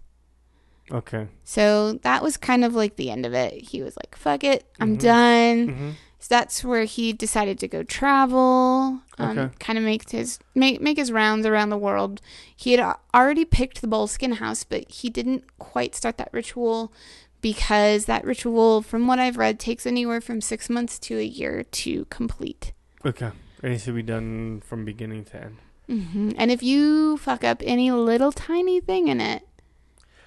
[0.92, 1.28] okay.
[1.44, 3.54] So that was kind of like the end of it.
[3.54, 5.00] He was like, "Fuck it, I'm Mhm.
[5.00, 5.90] done." Mm-hmm.
[6.24, 9.54] So that's where he decided to go travel, um, Okay.
[9.58, 12.22] kind of make his make make his rounds around the world.
[12.56, 16.90] He had already picked the Boleskine house, but he didn't quite start that ritual
[17.42, 21.62] because that ritual, from what I've read, takes anywhere from six months to a year
[21.62, 22.72] to complete.
[23.04, 23.30] Okay.
[23.62, 25.56] It needs to be done from beginning to end.
[25.88, 29.46] hmm And if you fuck up any little tiny thing in it,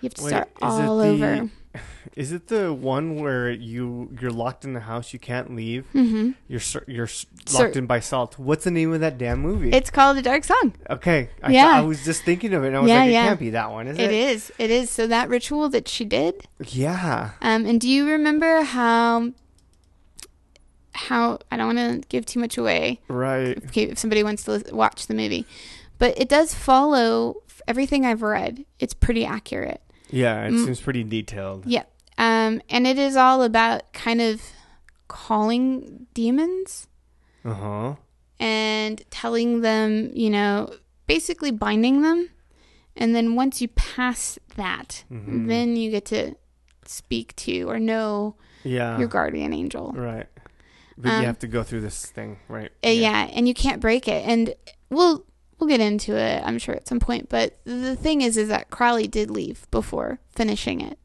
[0.01, 1.49] you have to Wait, start all the- over.
[2.15, 5.85] Is it the one where you you're locked in the house, you can't leave?
[5.87, 7.09] hmm You're you're
[7.53, 8.39] locked in by salt.
[8.39, 9.71] What's the name of that damn movie?
[9.71, 10.73] It's called The dark song.
[10.89, 11.29] okay.
[11.43, 11.63] I Yeah.
[11.65, 12.67] thought- I was just thinking of it.
[12.67, 13.25] and I was Yeah, like, it yeah.
[13.27, 14.13] can't be that one, is It it?
[14.13, 14.51] is.
[14.57, 14.89] It is.
[14.89, 16.47] So that ritual that she did.
[16.65, 17.31] Yeah.
[17.41, 19.31] Um, and do you remember how
[20.93, 23.57] how I don't want to give too much away Right.
[23.57, 25.45] if, if somebody wants to watch the movie,
[25.99, 27.35] but it does follow
[27.67, 28.65] everything I've read.
[28.79, 29.81] It's pretty accurate.
[30.09, 30.45] Yeah.
[30.45, 30.65] It Mm.
[30.65, 31.65] seems pretty detailed.
[31.65, 31.83] Yeah.
[32.17, 34.41] Um, and it is all about kind of
[35.07, 36.87] calling demons
[37.45, 37.95] Uh huh.
[38.39, 40.73] and telling them, you know,
[41.07, 42.29] basically binding them.
[42.95, 45.47] And then once you pass that, Mhm.
[45.47, 46.35] then you get to
[46.85, 48.97] speak to or know Yeah.
[48.97, 49.91] your guardian angel.
[49.95, 50.25] Right.
[50.97, 52.71] But Um, you have to go through this thing, right?
[52.83, 53.29] Uh, yeah.
[53.31, 54.27] and you can't break it.
[54.27, 54.55] And
[54.89, 55.25] we'll
[55.59, 57.29] we'll get into it, I'm sure, at some point.
[57.29, 60.97] But the thing is, is that Crowley did leave before finishing it,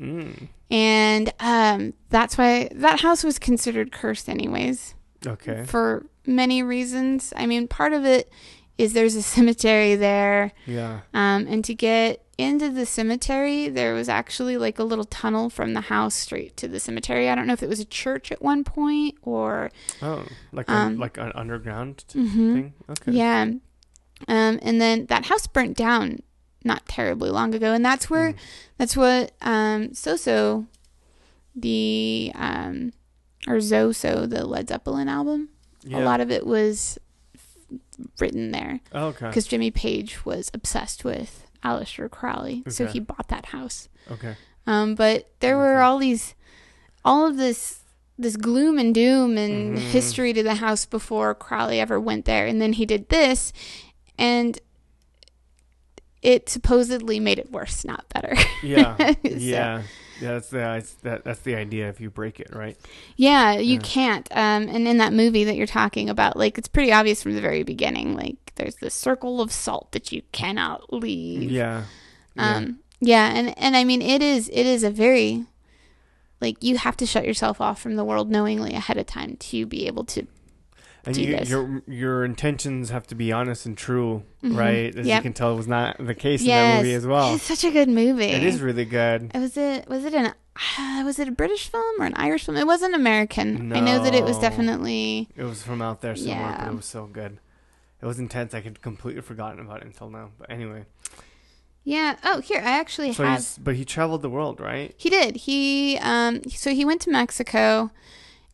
[0.00, 0.48] Mm.
[0.70, 4.94] and um, that's why that house was considered cursed, anyways,
[5.26, 5.64] Okay.
[5.66, 7.32] for many reasons.
[7.36, 8.32] I mean, part of it
[8.78, 11.00] is there's a cemetery there, Yeah.
[11.12, 15.74] um, and to get into the cemetery, there was actually like a little tunnel from
[15.74, 17.28] the house straight to the cemetery.
[17.28, 19.70] I don't know if it was a church at one point or
[20.00, 22.52] Oh, like Um, a, like an underground Mhm.
[22.54, 22.72] thing.
[22.88, 23.12] Okay.
[23.12, 23.50] Yeah.
[24.28, 26.20] Um, and then that house burnt down
[26.64, 28.36] not terribly long ago, and that's where Mm.
[28.78, 30.66] that's what um Soso,
[31.54, 32.92] the um
[33.48, 35.48] or Zoso, the Led Zeppelin album.
[35.84, 35.98] Yeah.
[35.98, 36.98] A lot of it was
[37.34, 37.80] f-
[38.20, 39.26] written there Oh, okay.
[39.26, 43.88] because Jimmy Page was obsessed with Aleister Crowley, so he bought that house.
[44.10, 44.36] Okay.
[44.66, 46.34] Um, but there were all these,
[47.04, 47.80] all of this
[48.18, 49.80] this gloom and doom and Mhm.
[49.80, 53.52] history to the house before Crowley ever went there, and then he did this,
[54.18, 54.58] and
[56.22, 58.34] it supposedly made it worse, not better.
[58.62, 59.82] Yeah, So- yeah, yeah.
[60.20, 61.88] That's the that's, that, that's the idea.
[61.88, 62.76] If you break it, right?
[63.16, 63.80] Yeah, you Yeah.
[63.82, 64.28] can't.
[64.30, 67.40] Um, and in that movie that you're talking about, like it's pretty obvious from the
[67.40, 68.14] very beginning.
[68.14, 71.50] Like there's this circle of salt that you cannot leave.
[71.50, 71.84] Yeah.
[72.36, 72.56] yeah.
[72.56, 75.44] Um, yeah, and and I mean it is it is a very
[76.40, 79.66] like you have to shut yourself off from the world knowingly ahead of time to
[79.66, 80.28] be able to.
[81.04, 84.56] And you, your your intentions have to be honest and true, Mhm.
[84.56, 84.94] right?
[84.94, 85.16] As Yep.
[85.18, 87.34] you can tell, it was not the case in that movie as well.
[87.34, 88.24] It's such a good movie.
[88.26, 89.30] It is really good.
[89.34, 90.26] Was it was it an
[90.78, 92.56] uh, was it a British film or an Irish film?
[92.56, 93.72] It wasn't American.
[93.72, 96.64] I know that it was definitely It was from out there somewhere, Yeah.
[96.64, 97.38] but it was so good.
[98.00, 98.52] It was intense.
[98.54, 100.30] I had completely forgotten about it until now.
[100.38, 100.84] But anyway,
[101.84, 102.16] yeah.
[102.24, 103.46] Oh, here I actually so have.
[103.60, 104.94] but he traveled the world, right?
[104.96, 105.36] He did.
[105.36, 107.90] He um so he went to Mexico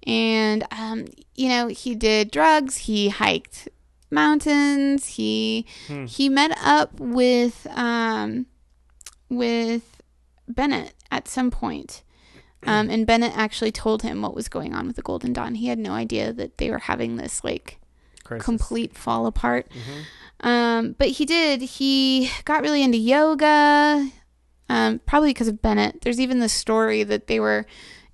[0.09, 1.05] and um
[1.37, 3.69] you know, he did drugs, he hiked
[4.11, 6.07] mountains, he Hmm.
[6.07, 8.47] he met up with um
[9.29, 10.03] with
[10.49, 12.03] Bennett at some point.
[12.67, 15.55] Um and Bennett actually told him what was going on with the Golden Dawn.
[15.55, 17.79] He had no idea that they were having this like
[18.25, 18.45] Crisis.
[18.45, 19.69] complete fall apart.
[19.71, 20.47] Mhm.
[20.47, 21.63] Um, but he did.
[21.63, 24.09] He got really into yoga,
[24.69, 26.01] um, probably because of Bennett.
[26.03, 27.67] There's even the story that they were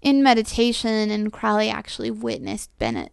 [0.05, 3.11] in meditation and Crowley actually witnessed Bennett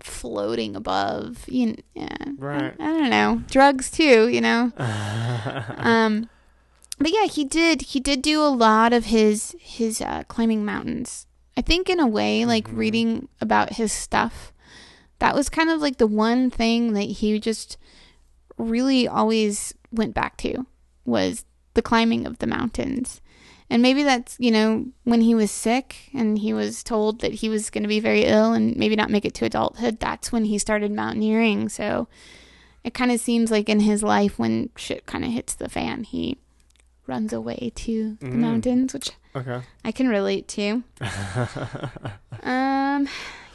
[0.00, 1.44] floating above.
[1.48, 2.74] You know, yeah, Right.
[2.78, 3.42] I, I don't know.
[3.48, 4.72] Drugs too, you know.
[5.78, 6.28] Um,
[6.98, 7.82] but yeah, he did.
[7.82, 11.26] He did do a lot of his his uh, climbing mountains.
[11.56, 12.76] I think in a way, like Mhm.
[12.76, 14.52] reading about his stuff,
[15.18, 17.76] that was kind of like the one thing that he just
[18.58, 20.66] really always went back to
[21.04, 23.20] was the climbing of the mountains.
[23.72, 27.48] And maybe that's, you know, when he was sick and he was told that he
[27.48, 30.44] was going to be very ill and maybe not make it to adulthood, that's when
[30.44, 31.70] he started mountaineering.
[31.70, 32.06] So
[32.84, 36.04] it kind of seems like in his life, when shit kind of hits the fan,
[36.04, 36.36] he
[37.06, 38.34] runs away to the Mhm.
[38.34, 39.62] mountains, which okay.
[39.84, 40.82] I can relate to.
[42.42, 43.08] Um,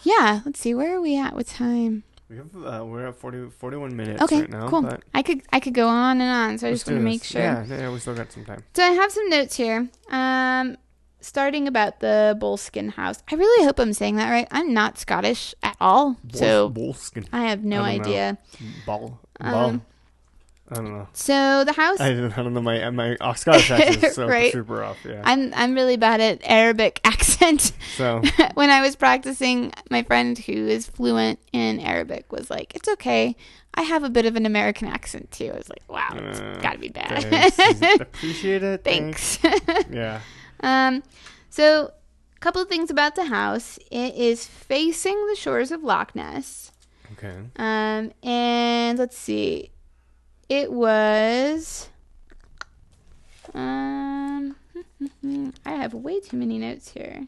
[0.03, 2.03] yeah, let's see, where are we at with time?
[2.29, 4.67] We have uh, we're at 40, 41 minutes Okay, right now.
[4.69, 4.81] cool.
[4.81, 7.23] But I could I could go on and on, so I just want to make
[7.23, 7.41] sure.
[7.41, 8.63] Yeah, yeah, we still got some time.
[8.73, 9.87] So I have some notes here.
[10.09, 10.77] Um,
[11.21, 13.23] starting about the Boleskine house.
[13.31, 14.47] I really hope I'm saying that right.
[14.51, 17.27] I'm not Scottish at all, so Bolskin.
[17.31, 18.37] I have no I idea.
[18.85, 19.19] Ball.
[19.39, 19.83] Um.
[20.69, 21.07] I don't know.
[21.13, 21.99] So the house.
[22.01, 22.61] I don't, I don't know.
[22.61, 24.51] My my uh, Scottish accent is so Right.
[24.51, 24.97] super off.
[25.05, 25.21] Yeah.
[25.23, 27.71] I'm I'm really bad at Arabic accent.
[27.95, 28.21] so
[28.55, 33.35] when I was practicing, my friend who is fluent in Arabic was like, "It's okay.
[33.75, 36.59] I have a bit of an American accent too." I was like, "Wow, it's Uh,
[36.61, 38.01] got to be bad." thanks.
[38.01, 38.83] appreciate it.
[38.83, 39.39] Thanks.
[39.89, 40.19] Yeah.
[40.61, 41.01] Um,
[41.49, 41.91] so
[42.35, 43.79] a couple of things about the house.
[43.89, 46.71] It is facing the shores of Loch Ness.
[47.13, 47.35] Okay.
[47.55, 49.71] Um, and let's see,
[50.49, 51.89] it was.
[53.53, 54.55] Um,
[55.65, 57.27] I have way too many notes here.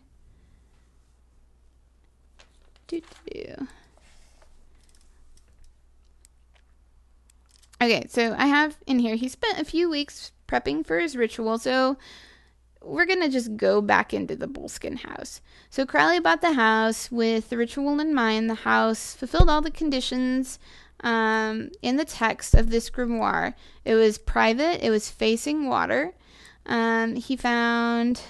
[7.81, 11.57] Okay, so I have in here, he spent a few weeks prepping for his ritual,
[11.57, 11.97] so
[12.81, 15.39] we're gonna just go back into the bullskin house.
[15.69, 18.49] So Crowley bought the house with the ritual in mind.
[18.49, 20.59] The house fulfilled all the conditions
[21.01, 23.53] um, in the text of this grimoire.
[23.85, 24.85] It was private.
[24.85, 26.13] It was facing water.
[26.65, 28.21] Um, he found.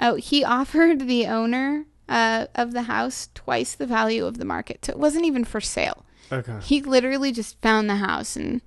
[0.00, 4.84] Oh, he offered the owner uh, of the house twice the value of the market,
[4.84, 6.04] so it wasn't even for sale.
[6.30, 6.58] Okay.
[6.62, 8.60] He literally just found the house and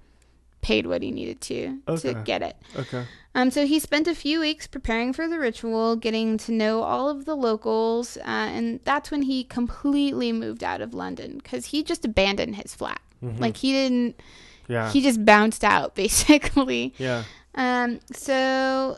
[0.62, 2.56] paid what he needed to to get it.
[2.76, 3.06] Okay.
[3.34, 7.10] Um, so he spent a few weeks preparing for the ritual, getting to know all
[7.10, 11.82] of the locals, uh, and that's when he completely moved out of London because he
[11.82, 13.00] just abandoned his flat.
[13.24, 13.40] Mhm.
[13.40, 14.20] Like he didn't,
[14.68, 14.92] Yeah.
[14.92, 16.94] he just bounced out basically.
[16.98, 17.24] yeah.
[17.56, 18.98] Um, so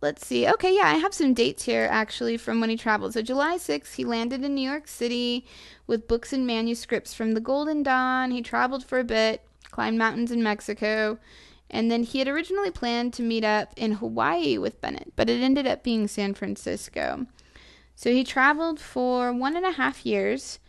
[0.00, 0.48] let's see.
[0.48, 3.12] Okay, yeah, I have some dates here actually from when he traveled.
[3.14, 5.46] So July 6th, he landed in New York City
[5.86, 8.30] with books and manuscripts from the Golden Dawn.
[8.30, 11.18] He traveled for a bit, climbed mountains in Mexico,
[11.74, 15.42] and then he had originally planned to meet up in Hawaii with Bennett, but it
[15.42, 17.26] ended up being San Francisco.
[17.96, 20.60] So he traveled for one and a half years,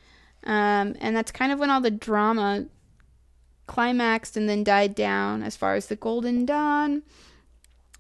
[0.43, 2.66] um, and that's kind of when all the drama
[3.68, 7.03] climaxed and then died down as far as the Golden Dawn.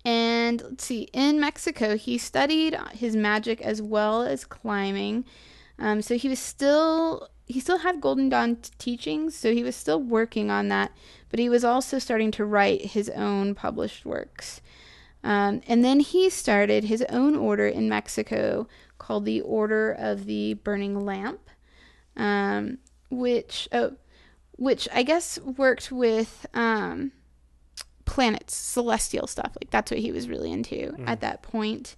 [0.03, 5.25] And let's see, in Mexico, he studied his magic as well as climbing.
[5.77, 10.01] Um, so he was still he still had Golden Dawn teachings, so he was still
[10.01, 10.91] working on that,
[11.29, 14.61] but he was also starting to write his own published works.
[15.23, 18.67] Um, and then he started his own order in Mexico
[18.97, 21.49] called the Order of the Burning Lamp,
[22.15, 22.77] um,
[23.09, 23.95] which oh,
[24.57, 27.11] which I guess worked with um,
[28.05, 29.57] planets, celestial stuff.
[29.59, 31.95] Like that's what he was really into at that point.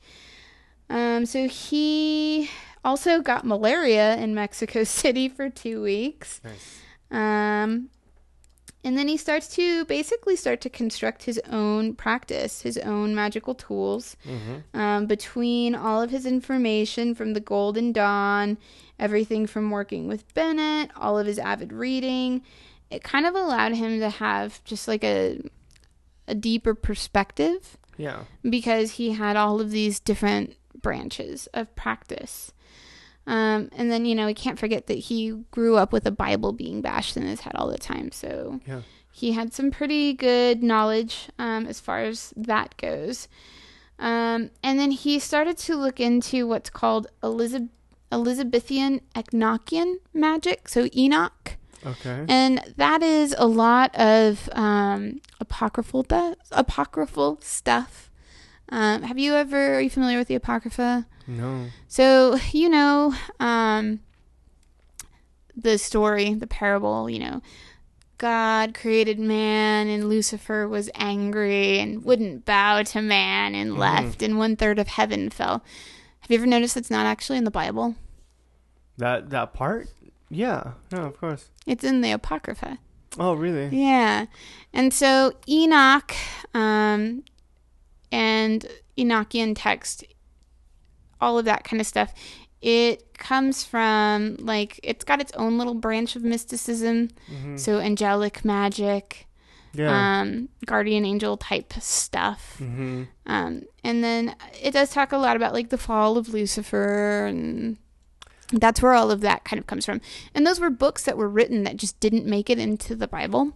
[0.89, 2.49] Um, so he
[2.87, 6.41] also got malaria in Mexico City for two weeks.
[6.43, 6.79] Nice.
[7.11, 7.89] Um,
[8.83, 13.53] and then he starts to basically start to construct his own practice, his own magical
[13.53, 14.15] tools.
[14.25, 14.79] Mm-hmm.
[14.79, 18.57] Um, between all of his information from the Golden Dawn,
[18.97, 22.41] everything from working with Bennett, all of his avid reading,
[22.89, 25.41] it kind of allowed him to have just like a
[26.29, 28.23] a deeper perspective Yeah.
[28.47, 32.51] because he had all of these different branches of practice.
[33.27, 36.53] Um, and then, you know, we can't forget that he grew up with a Bible
[36.53, 38.11] being bashed in his head all the time.
[38.11, 38.81] So Yeah.
[39.11, 43.27] he had some pretty good knowledge um, as far as that goes.
[43.99, 47.69] Um, and then he started to look into what's called Elizabeth,
[48.11, 51.57] Elizabethan Enochian magic, so Enoch.
[51.85, 52.25] Okay.
[52.29, 56.05] And that is a lot of um, apocryphal
[56.51, 58.09] apocryphal stuff.
[58.69, 61.05] Um, have you ever are you familiar with the apocrypha?
[61.27, 61.67] No.
[61.87, 63.99] So you know um,
[65.55, 67.09] the story, the parable.
[67.09, 67.41] You know,
[68.17, 74.37] God created man, and Lucifer was angry and wouldn't bow to man, and left, and
[74.37, 75.63] one third of heaven fell.
[76.21, 77.95] Have you ever noticed that's not actually in the Bible?
[78.97, 79.89] That that part?
[80.29, 80.71] Yeah.
[80.91, 81.49] No, of course.
[81.65, 82.79] It's in the apocrypha.
[83.19, 83.67] Oh, really?
[83.67, 84.25] Yeah.
[84.73, 86.13] And so Enoch
[86.53, 87.23] um,
[88.11, 88.65] and
[88.97, 90.03] Enochian text,
[91.21, 92.13] all of that kind of stuff,
[92.61, 97.09] it comes from, like, it's got its own little branch of mysticism.
[97.31, 97.59] Mhm.
[97.59, 99.27] So angelic magic,
[99.73, 100.19] Yeah.
[100.21, 102.57] um, guardian angel type stuff.
[102.59, 103.03] mm-hmm.
[103.25, 107.77] Um, and then it does talk a lot about, like, the fall of Lucifer and.
[108.53, 109.99] That's where all of that kind of comes from.
[110.33, 113.51] And those were books that were written that just didn't make it into the Bible.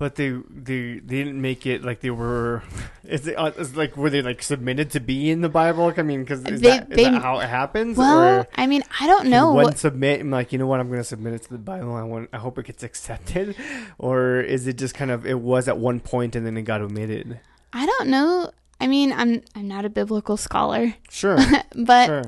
[0.00, 2.62] But they they they didn't make it like they were.
[3.04, 5.92] Is it uh, is like were they like submitted to be in the Bible?
[5.94, 7.98] I mean, because is, They- that, is they- that how it happens?
[7.98, 9.52] Well, or I mean, I don't know.
[9.52, 11.58] one What, submit and like you know what I'm going to submit it to the
[11.58, 11.94] Bible.
[11.94, 13.56] I want I hope it gets accepted,
[13.98, 16.80] or is it just kind of it was at one point and then it got
[16.80, 17.38] omitted?
[17.74, 18.52] I don't know.
[18.80, 21.36] I mean, I'm I'm not a biblical scholar, Sure,
[21.76, 22.22] but sure.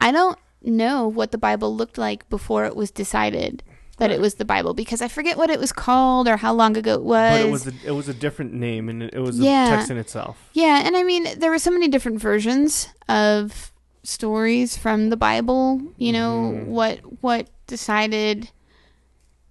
[0.00, 3.62] I don't know what the Bible looked like before it was decided
[4.00, 6.76] that it was the Bible because I forget what it was called or how long
[6.76, 7.38] ago it was.
[7.38, 9.66] But it was a, it was a different name and it, was Yeah.
[9.68, 10.50] a text in itself.
[10.52, 13.72] yeah, and I mean, there were so many different versions of
[14.02, 15.80] stories from the Bible.
[15.98, 16.66] You know Mhm.
[16.66, 18.50] what what decided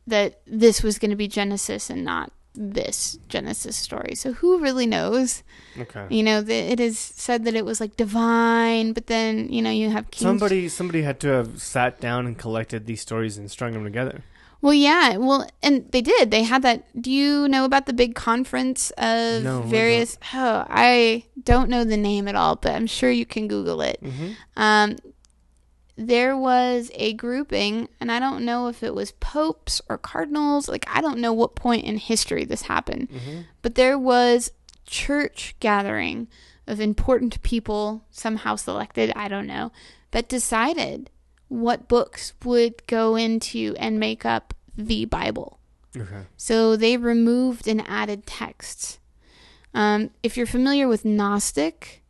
[0.07, 4.15] that this was going to be Genesis and not this Genesis story.
[4.15, 5.43] So who really knows?
[5.77, 6.07] Okay.
[6.09, 9.69] You know, the, it is said that it was like divine, but then you know
[9.69, 13.49] you have King Somebody somebody had to have sat down and collected these stories and
[13.51, 14.23] strung them together.
[14.61, 16.31] Well, yeah, well, and they did.
[16.31, 16.83] They had that.
[17.01, 20.17] Do you know about the big conference of No, I various?
[20.33, 23.99] Oh, I don't know the name at all, but I'm sure you can Google it.
[24.03, 24.31] Mm-hmm.
[24.61, 24.97] Um,
[25.95, 30.67] there was a grouping, and I don't know if it was popes or cardinals.
[30.67, 33.41] Like I don't know what point in history this happened, Mm-hmm.
[33.61, 34.51] but there was
[34.85, 36.27] church gathering
[36.67, 39.11] of important people somehow selected.
[39.15, 39.71] I don't know
[40.11, 41.09] that decided
[41.49, 45.59] what books would go into and make up the Bible.
[45.97, 46.21] Okay.
[46.37, 48.99] So they removed and added texts.
[49.73, 52.01] Um, if you're familiar with Gnostic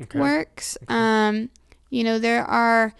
[0.00, 0.18] Okay.
[0.18, 1.50] works, um,
[1.90, 2.94] you know there are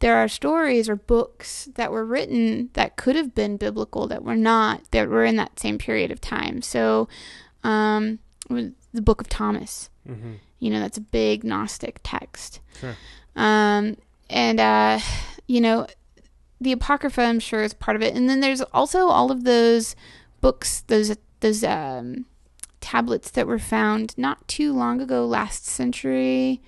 [0.00, 4.36] there are stories or books that were written that could have been biblical that were
[4.36, 6.60] not that were in that same period of time.
[6.62, 7.08] So,
[7.64, 8.18] um,
[8.48, 10.34] the Book of Thomas, Mm-hmm.
[10.58, 12.60] you know that's a big Gnostic text.
[12.80, 12.96] Sure.
[13.36, 13.96] Um,
[14.30, 14.98] and uh,
[15.46, 15.86] you know,
[16.60, 18.14] the Apocrypha, I'm sure, is part of it.
[18.14, 19.94] And then there's also all of those
[20.40, 22.26] books, those those um,
[22.80, 26.60] tablets that were found not too long ago, last century,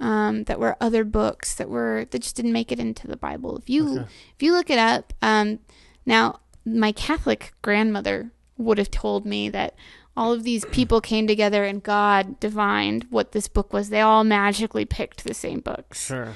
[0.00, 3.56] um, that were other books that were that just didn't make it into the Bible.
[3.58, 4.06] If you Okay.
[4.36, 5.58] if you look it up, um,
[6.06, 9.74] now my Catholic grandmother would have told me that
[10.16, 13.88] all of these people came together and God divined what this book was.
[13.90, 16.06] They all magically picked the same books.
[16.06, 16.32] Sure.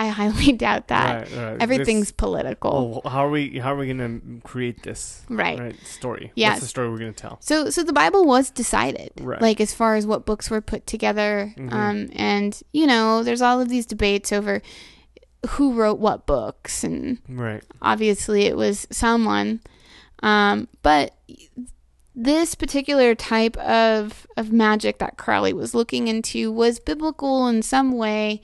[0.00, 1.28] I highly doubt that.
[1.32, 1.56] Right, right.
[1.60, 3.02] Everything's This- political.
[3.04, 3.58] oh, how are we?
[3.58, 5.74] How are we gonna create this right.
[5.84, 6.30] story?
[6.36, 6.50] Yeah.
[6.50, 7.38] What's the story we're gonna tell?
[7.42, 9.10] So so the Bible was decided.
[9.20, 9.42] Right.
[9.42, 11.52] Like as far as what books were put together.
[11.58, 11.72] Mhm.
[11.72, 14.62] Um and you know, there's all of these debates over
[15.50, 17.62] who wrote what books and Right.
[17.82, 19.60] obviously it was someone.
[20.22, 21.14] Um but
[22.14, 27.92] this particular type of of magic that Crowley was looking into was biblical in some
[27.92, 28.40] way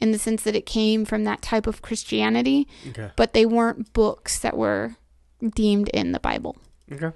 [0.00, 3.10] in the sense that it came from that type of Christianity, Okay.
[3.16, 4.96] but they weren't books that were
[5.54, 6.56] deemed in the Bible.
[6.92, 7.10] Okay.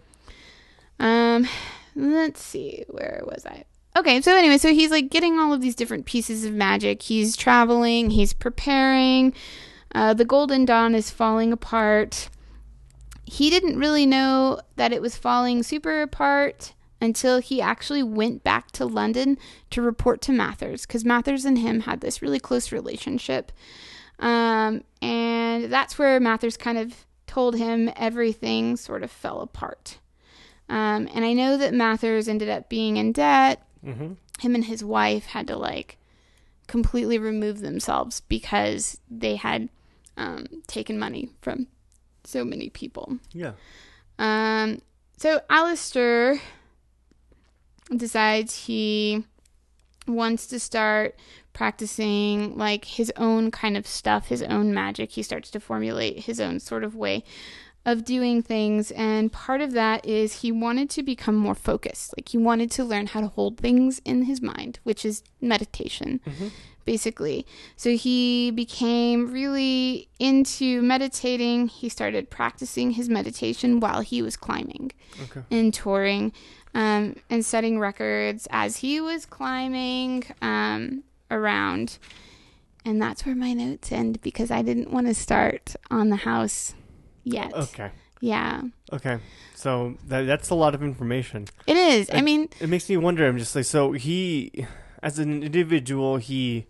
[1.00, 1.46] Um,
[1.94, 3.64] let's see, where was I?
[3.96, 7.02] Okay, so anyway, so he's like getting all of these different pieces of magic.
[7.02, 9.32] He's traveling, he's preparing.
[9.94, 12.28] Uh, the Golden Dawn is falling apart.
[13.24, 18.70] He didn't really know that it was falling super apart until he actually went back
[18.72, 19.38] to London
[19.70, 23.52] to report to Mathers because Mathers and him had this really close relationship.
[24.18, 29.98] Um, and that's where Mathers kind of told him everything sort of fell apart.
[30.68, 33.64] Um, and I know that Mathers ended up being in debt.
[33.84, 34.14] Mm-hmm.
[34.40, 35.98] Him and his wife had to like
[36.66, 39.68] completely remove themselves because they had
[40.16, 41.68] um, taken money from
[42.24, 43.18] so many people.
[43.32, 43.52] Yeah.
[44.18, 44.82] Um,
[45.16, 46.40] so Aleister
[47.94, 49.24] decides he
[50.06, 51.16] wants to start
[51.52, 55.10] practicing like his own kind of stuff, his own magic.
[55.12, 57.24] He starts to formulate his own sort of way
[57.84, 58.90] of doing things.
[58.92, 62.14] And part of that is he wanted to become more focused.
[62.16, 66.20] Like he wanted to learn how to hold things in his mind, which is meditation
[66.26, 66.50] Mhm.
[66.84, 67.46] basically.
[67.76, 71.68] So he became really into meditating.
[71.68, 74.92] He started practicing his meditation while he was climbing
[75.24, 75.42] Okay.
[75.50, 76.32] and touring
[76.74, 81.98] um, and setting records as he was climbing um, around.
[82.84, 86.74] And that's where my notes end because I didn't want to start on the house
[87.24, 87.52] yet.
[87.54, 87.90] Okay.
[88.20, 88.62] Yeah,
[88.92, 89.18] Okay.
[89.54, 91.46] So that that's a lot of information.
[91.66, 92.10] it is.
[92.12, 93.26] I mean, It makes me wonder.
[93.28, 94.66] I'm just like, so he,
[95.02, 96.66] as an individual, he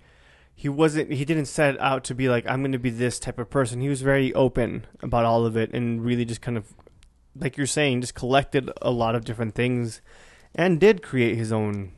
[0.55, 3.39] he wasn't he didn't set out to be like I'm going to be this type
[3.39, 3.81] of person.
[3.81, 6.75] He was very open about all of it and really just kind of
[7.41, 10.01] like you're saying, just collected a lot of different things
[10.55, 11.93] and did create his own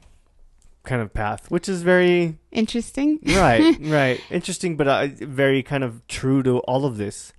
[0.85, 3.19] kind of path, which is very interesting.
[3.27, 7.33] right, right, interesting, but uh, very kind of true to all of this.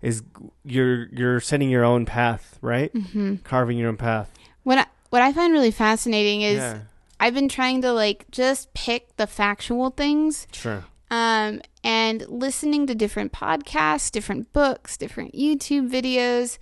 [0.00, 0.22] Is
[0.64, 2.92] you're you're setting your own path, right?
[2.92, 4.30] hmm Carving your own path.
[4.62, 6.82] What I, what I find really fascinating is yeah,
[7.18, 10.84] I've been trying to like just pick the factual things sure.
[11.10, 16.58] um, and listening to different podcasts, different books, different YouTube videos.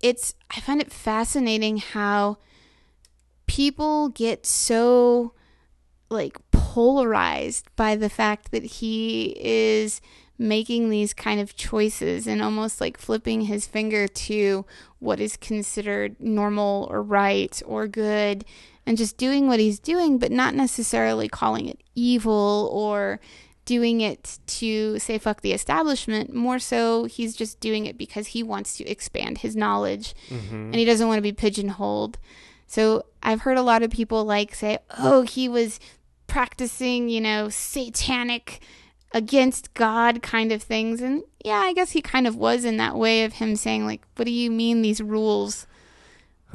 [0.00, 2.38] It's I find it fascinating how
[3.46, 5.32] people get so
[6.10, 10.00] like polarized by the fact that he is
[10.38, 14.64] making these kind of choices and almost like flipping his finger to
[14.98, 18.44] what is considered normal or right or good
[18.84, 23.18] and just doing what he's doing but not necessarily calling it evil or
[23.66, 28.42] doing it to say fuck the establishment more so he's just doing it because he
[28.42, 30.54] wants to expand his knowledge Mm-hmm.
[30.54, 32.16] and he doesn't want to be pigeonholed.
[32.66, 35.78] So I've heard a lot of people like say, "Oh, he was
[36.26, 38.60] practicing, you know, satanic
[39.12, 42.96] against God kind of things." And yeah, I guess he kind of was in that
[42.96, 45.66] way of him saying like, "What do you mean these rules?"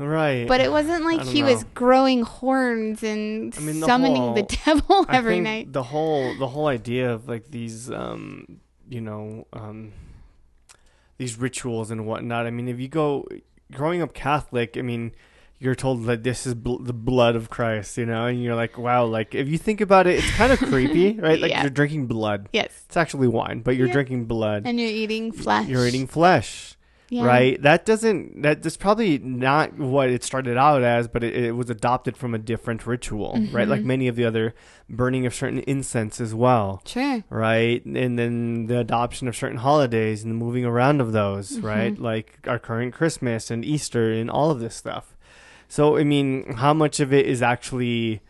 [0.08, 0.48] Right.
[0.48, 4.66] But it wasn't like he was growing horns and I mean, the summoning the whole-
[4.66, 5.72] devil I every night.
[5.74, 9.94] The whole the whole idea of like these um you know um
[11.18, 12.46] these rituals and whatnot.
[12.48, 13.28] I mean, if you go
[13.72, 15.12] growing up Catholic, I mean,
[15.60, 18.78] you're told that this is bl- the blood of Christ, you know, and you're like,
[18.80, 21.40] wow, like if you think about it, it's kind of creepy, right?
[21.40, 21.62] Like Yeah.
[21.62, 22.50] you're drinking blood.
[22.52, 22.84] Yes.
[22.88, 23.94] It's actually wine, but you're Yeah.
[23.94, 24.64] drinking blood.
[24.66, 25.68] And you're eating flesh.
[25.68, 26.76] You're eating flesh.
[27.14, 27.26] Yeah.
[27.26, 27.62] right?
[27.62, 31.70] That doesn't that that's probably not what it started out as, but it, it was
[31.70, 33.68] adopted from a different ritual, right?
[33.68, 33.86] Like Mhm.
[33.86, 34.56] many of the other
[34.90, 37.22] burning of certain incense as well, Sure.
[37.30, 37.84] right?
[37.86, 41.94] And then the adoption of certain holidays and the moving around of those, right?
[41.94, 42.00] Mhm.
[42.02, 45.18] Like our current Christmas and Easter and all of this stuff.
[45.68, 48.22] So I mean, how much of it is actually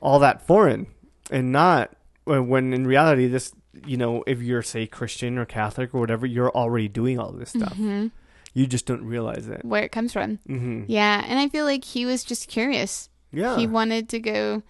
[0.00, 0.88] all that foreign
[1.30, 1.92] and not
[2.24, 3.52] when in reality this
[3.86, 7.50] you know if you're say Christian or Catholic or whatever you're already doing all this
[7.50, 8.08] stuff hmm
[8.54, 9.62] you just don't realize it.
[9.66, 10.38] Where it comes from.
[10.48, 10.84] Mm-hmm.
[10.86, 11.22] Yeah.
[11.28, 13.10] And I feel like he was just curious.
[13.30, 13.58] Yeah.
[13.58, 14.62] he wanted to go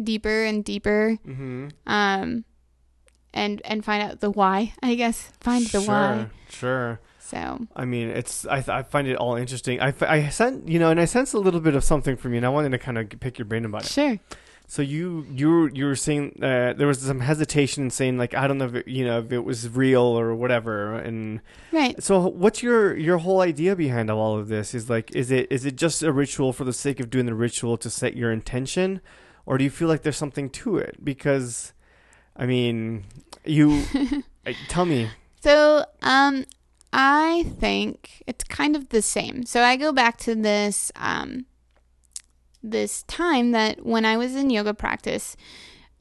[0.00, 1.68] deeper and deeper mm-hmm.
[1.86, 2.44] um
[3.34, 7.00] and and find out the why i guess find the sure, why Sure.
[7.18, 9.80] so I mean, it's I, I find it all interesting.
[9.80, 12.32] I, f- I sent you know, and I sense a little bit of something from
[12.32, 13.88] you, and I wanted to kind of pick your brain about it.
[13.90, 14.18] sure
[14.72, 18.46] So you you you were saying uh, there was some hesitation in saying like I
[18.46, 21.42] don't know if it, you know if it was real or whatever, and
[21.72, 24.74] right so what's your your whole idea behind all of this?
[24.74, 27.34] Is like is it is it just a ritual for the sake of doing the
[27.34, 29.02] ritual to set your intention,
[29.44, 31.04] or do you feel like there's something to it?
[31.04, 31.74] Because,
[32.34, 33.04] I mean,
[33.44, 33.82] you
[34.46, 35.10] uh, tell me.
[35.42, 36.46] so um
[36.94, 41.44] i think it's kind of the same so i go back to this um
[42.62, 45.36] this time that when I was in yoga practice,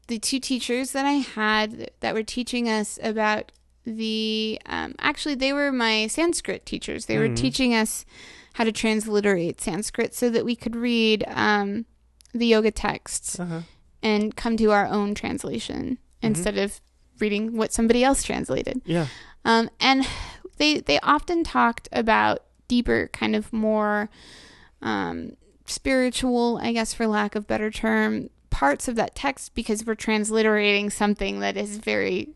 [0.08, 3.52] the two teachers that I had that were teaching us about
[3.86, 7.06] the um, actually they were my Sanskrit teachers.
[7.08, 7.36] They were Mhm.
[7.36, 8.06] teaching us
[8.54, 11.86] how to transliterate Sanskrit so that we could read um,
[12.34, 13.62] the yoga texts Uh-huh.
[14.04, 16.80] and come to our own translation instead of
[17.20, 18.82] reading what somebody else translated.
[18.86, 19.08] Yeah.
[19.46, 20.06] Um, and
[20.58, 24.10] they they often talked about deeper, kind of more
[24.84, 25.36] um,
[25.72, 30.92] spiritual, I guess, for lack of better term, parts of that text because we're transliterating
[30.92, 32.30] something that is very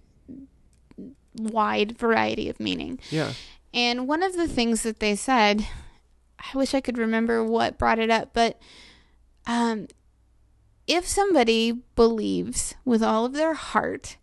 [1.35, 2.99] wide variety of meaning.
[3.09, 3.33] Yeah.
[3.73, 5.67] And one of the things that they said,
[6.39, 8.59] I wish I could remember what brought it up, but
[9.45, 9.87] um,
[10.87, 14.17] if somebody believes with all of their heart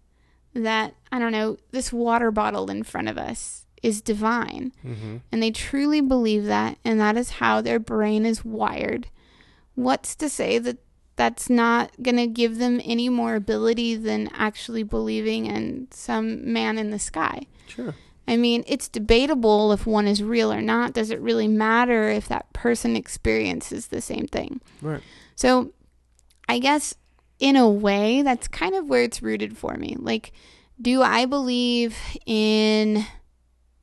[0.54, 5.16] that, I don't know, this water bottle in front of us is divine, Mm-hmm.
[5.32, 9.08] and they truly believe that, and that is how their brain is wired,
[9.74, 10.78] what's to say that
[11.16, 16.78] that's not going to give them any more ability than actually believing in some man
[16.78, 17.42] in the sky?
[17.66, 17.94] Sure.
[18.26, 20.92] I mean, it's debatable if one is real or not.
[20.94, 24.60] Does it really matter if that person experiences the same thing?
[24.80, 25.02] Right.
[25.34, 25.72] So,
[26.48, 26.94] I guess
[27.40, 29.96] in a way, that's kind of where it's rooted for me.
[29.98, 30.32] Like,
[30.80, 33.04] do I believe in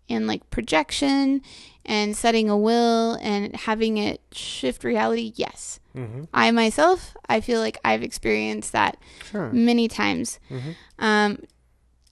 [0.09, 1.41] in like projection
[1.85, 5.31] and setting a will and having it shift reality?
[5.35, 5.79] Yes.
[5.95, 6.23] Mm-hmm.
[6.33, 8.97] I myself, I feel like I've experienced that
[9.31, 9.49] Sure.
[9.51, 10.39] many times.
[10.51, 10.71] Mm-hmm.
[11.03, 11.39] Um,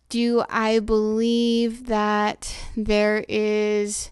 [0.10, 4.12] do I believe that there is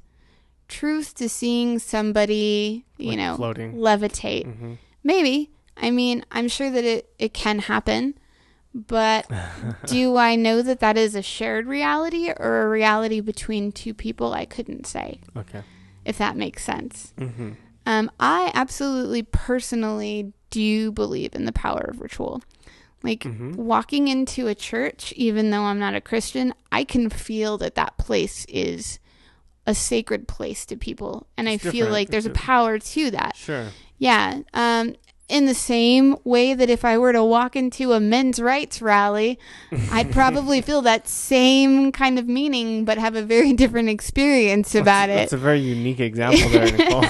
[0.68, 3.76] truth to seeing somebody, you Like know, floating.
[3.76, 4.46] levitate?
[4.48, 4.74] Mm-hmm.
[5.04, 5.52] Maybe.
[5.78, 8.16] I mean, I'm sure that it, it can happen,
[8.76, 9.26] but
[9.88, 14.34] do I know that that is a shared reality or a reality between two people?
[14.34, 15.64] I couldn't say, Okay.
[16.04, 17.14] if that makes sense.
[17.18, 17.52] Mm-hmm.
[17.86, 22.42] Um, I absolutely personally do believe in the power of ritual.
[23.04, 23.56] Like Mhm.
[23.56, 27.98] walking into a church, even though I'm not a Christian, I can feel that that
[27.98, 29.00] place is
[29.68, 33.12] a sacred place to people, and It's I feel like there's a a- power to
[33.12, 33.36] that.
[33.36, 33.68] Sure.
[33.98, 34.40] Yeah.
[34.54, 34.96] Um,
[35.28, 39.40] in the same way that if I were to walk into a men's rights rally,
[39.92, 45.08] I'd probably feel that same kind of meaning, but have a very different experience about
[45.08, 45.16] That's it.
[45.16, 47.04] That's a very unique example there, Nicole.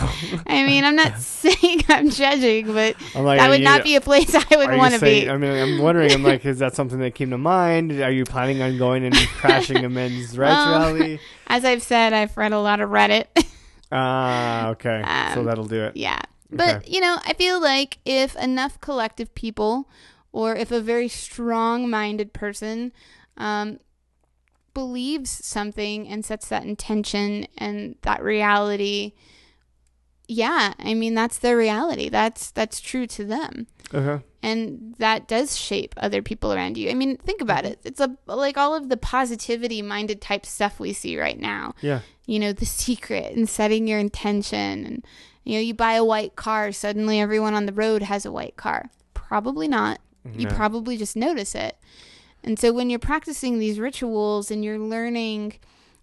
[0.47, 4.01] I mean, I'm not saying I'm judging, but like, that would you- not be a
[4.01, 5.30] place I would want to be.
[5.30, 6.11] I mean, I'm wondering.
[6.13, 7.91] I'm like, is that something that came to mind?
[8.01, 11.20] Are you planning on going and crashing a men's rights Well, rally?
[11.47, 13.26] As I've said, I've read a lot of Reddit.
[13.91, 15.01] Ah, okay.
[15.34, 15.97] so Um, that'll do it.
[15.97, 16.20] yeah.
[16.49, 16.91] But, Okay.
[16.91, 19.89] you know, I feel like if enough collective people
[20.31, 22.91] or if a very strong minded person
[23.37, 23.79] um,
[24.73, 29.13] believes something and sets that intention and that reality,
[30.27, 32.09] yeah, I mean, that's their reality.
[32.09, 33.67] That's, that's true to them.
[33.93, 34.23] Okay.
[34.41, 36.89] and that does shape other people around you.
[36.89, 37.79] I mean, think about it.
[37.83, 41.75] It's a like all of the positivity minded type stuff we see right now.
[41.81, 41.99] Yeah.
[42.25, 45.05] You know, the secret and setting your intention and
[45.45, 48.57] you know, you buy a white car, suddenly everyone on the road has a white
[48.57, 48.89] car.
[49.13, 49.99] Probably not.
[50.35, 51.77] You probably just notice it.
[52.43, 55.53] And so when you're practicing these rituals and you're learning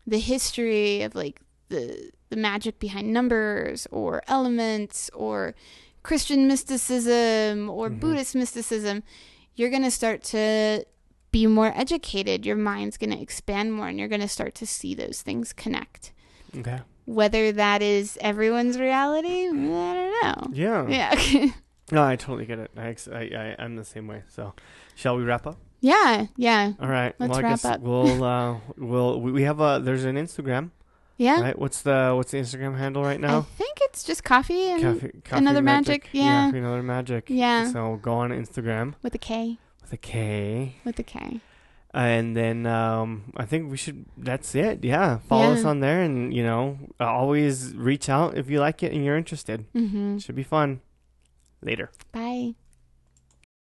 [0.07, 5.55] the history of like the the magic behind numbers or elements or
[6.03, 8.01] Christian mysticism or Mhm.
[8.01, 9.03] Buddhist mysticism,
[9.55, 10.85] you're going to start to
[11.31, 12.47] be more educated.
[12.47, 15.53] Your mind's going to expand more and you're going to start to see those things
[15.53, 16.13] connect.
[16.57, 16.81] Okay.
[17.05, 20.51] Whether that is everyone's reality, I don't know.
[20.53, 20.89] Yeah.
[20.89, 21.47] Yeah.
[21.91, 22.71] No, I totally get it.
[22.75, 23.21] I, ex- I,
[23.59, 24.23] I, I'm the same way.
[24.29, 24.55] So,
[24.95, 25.59] shall we wrap up?
[25.83, 26.27] yeah.
[26.39, 26.73] Yeah.
[26.81, 27.15] All right.
[27.19, 27.81] Let's well, I wrap guess up.
[27.83, 30.71] we'll, uh, we'll, we we have a, there's an Instagram,
[31.19, 31.43] Yeah.
[31.43, 31.59] right?
[31.59, 33.41] What's the, what's the Instagram handle right now?
[33.41, 36.47] I think it's just coffee and Coffee, coffee Another Magic, yeah.
[36.47, 37.25] Coffee Another Magic.
[37.29, 37.71] Yeah.
[37.71, 39.59] So go on Instagram with a K.
[39.83, 40.77] with a K.
[40.87, 41.41] With a K.
[41.95, 44.07] And then um, I think we should.
[44.17, 44.83] That's it.
[44.83, 48.83] Yeah, follow us on there, and you know, uh, always reach out if you like
[48.83, 49.67] it and you're interested.
[49.75, 50.19] Mm-hmm.
[50.19, 50.81] Should be fun.
[51.61, 51.91] Later.
[52.11, 52.55] Bye.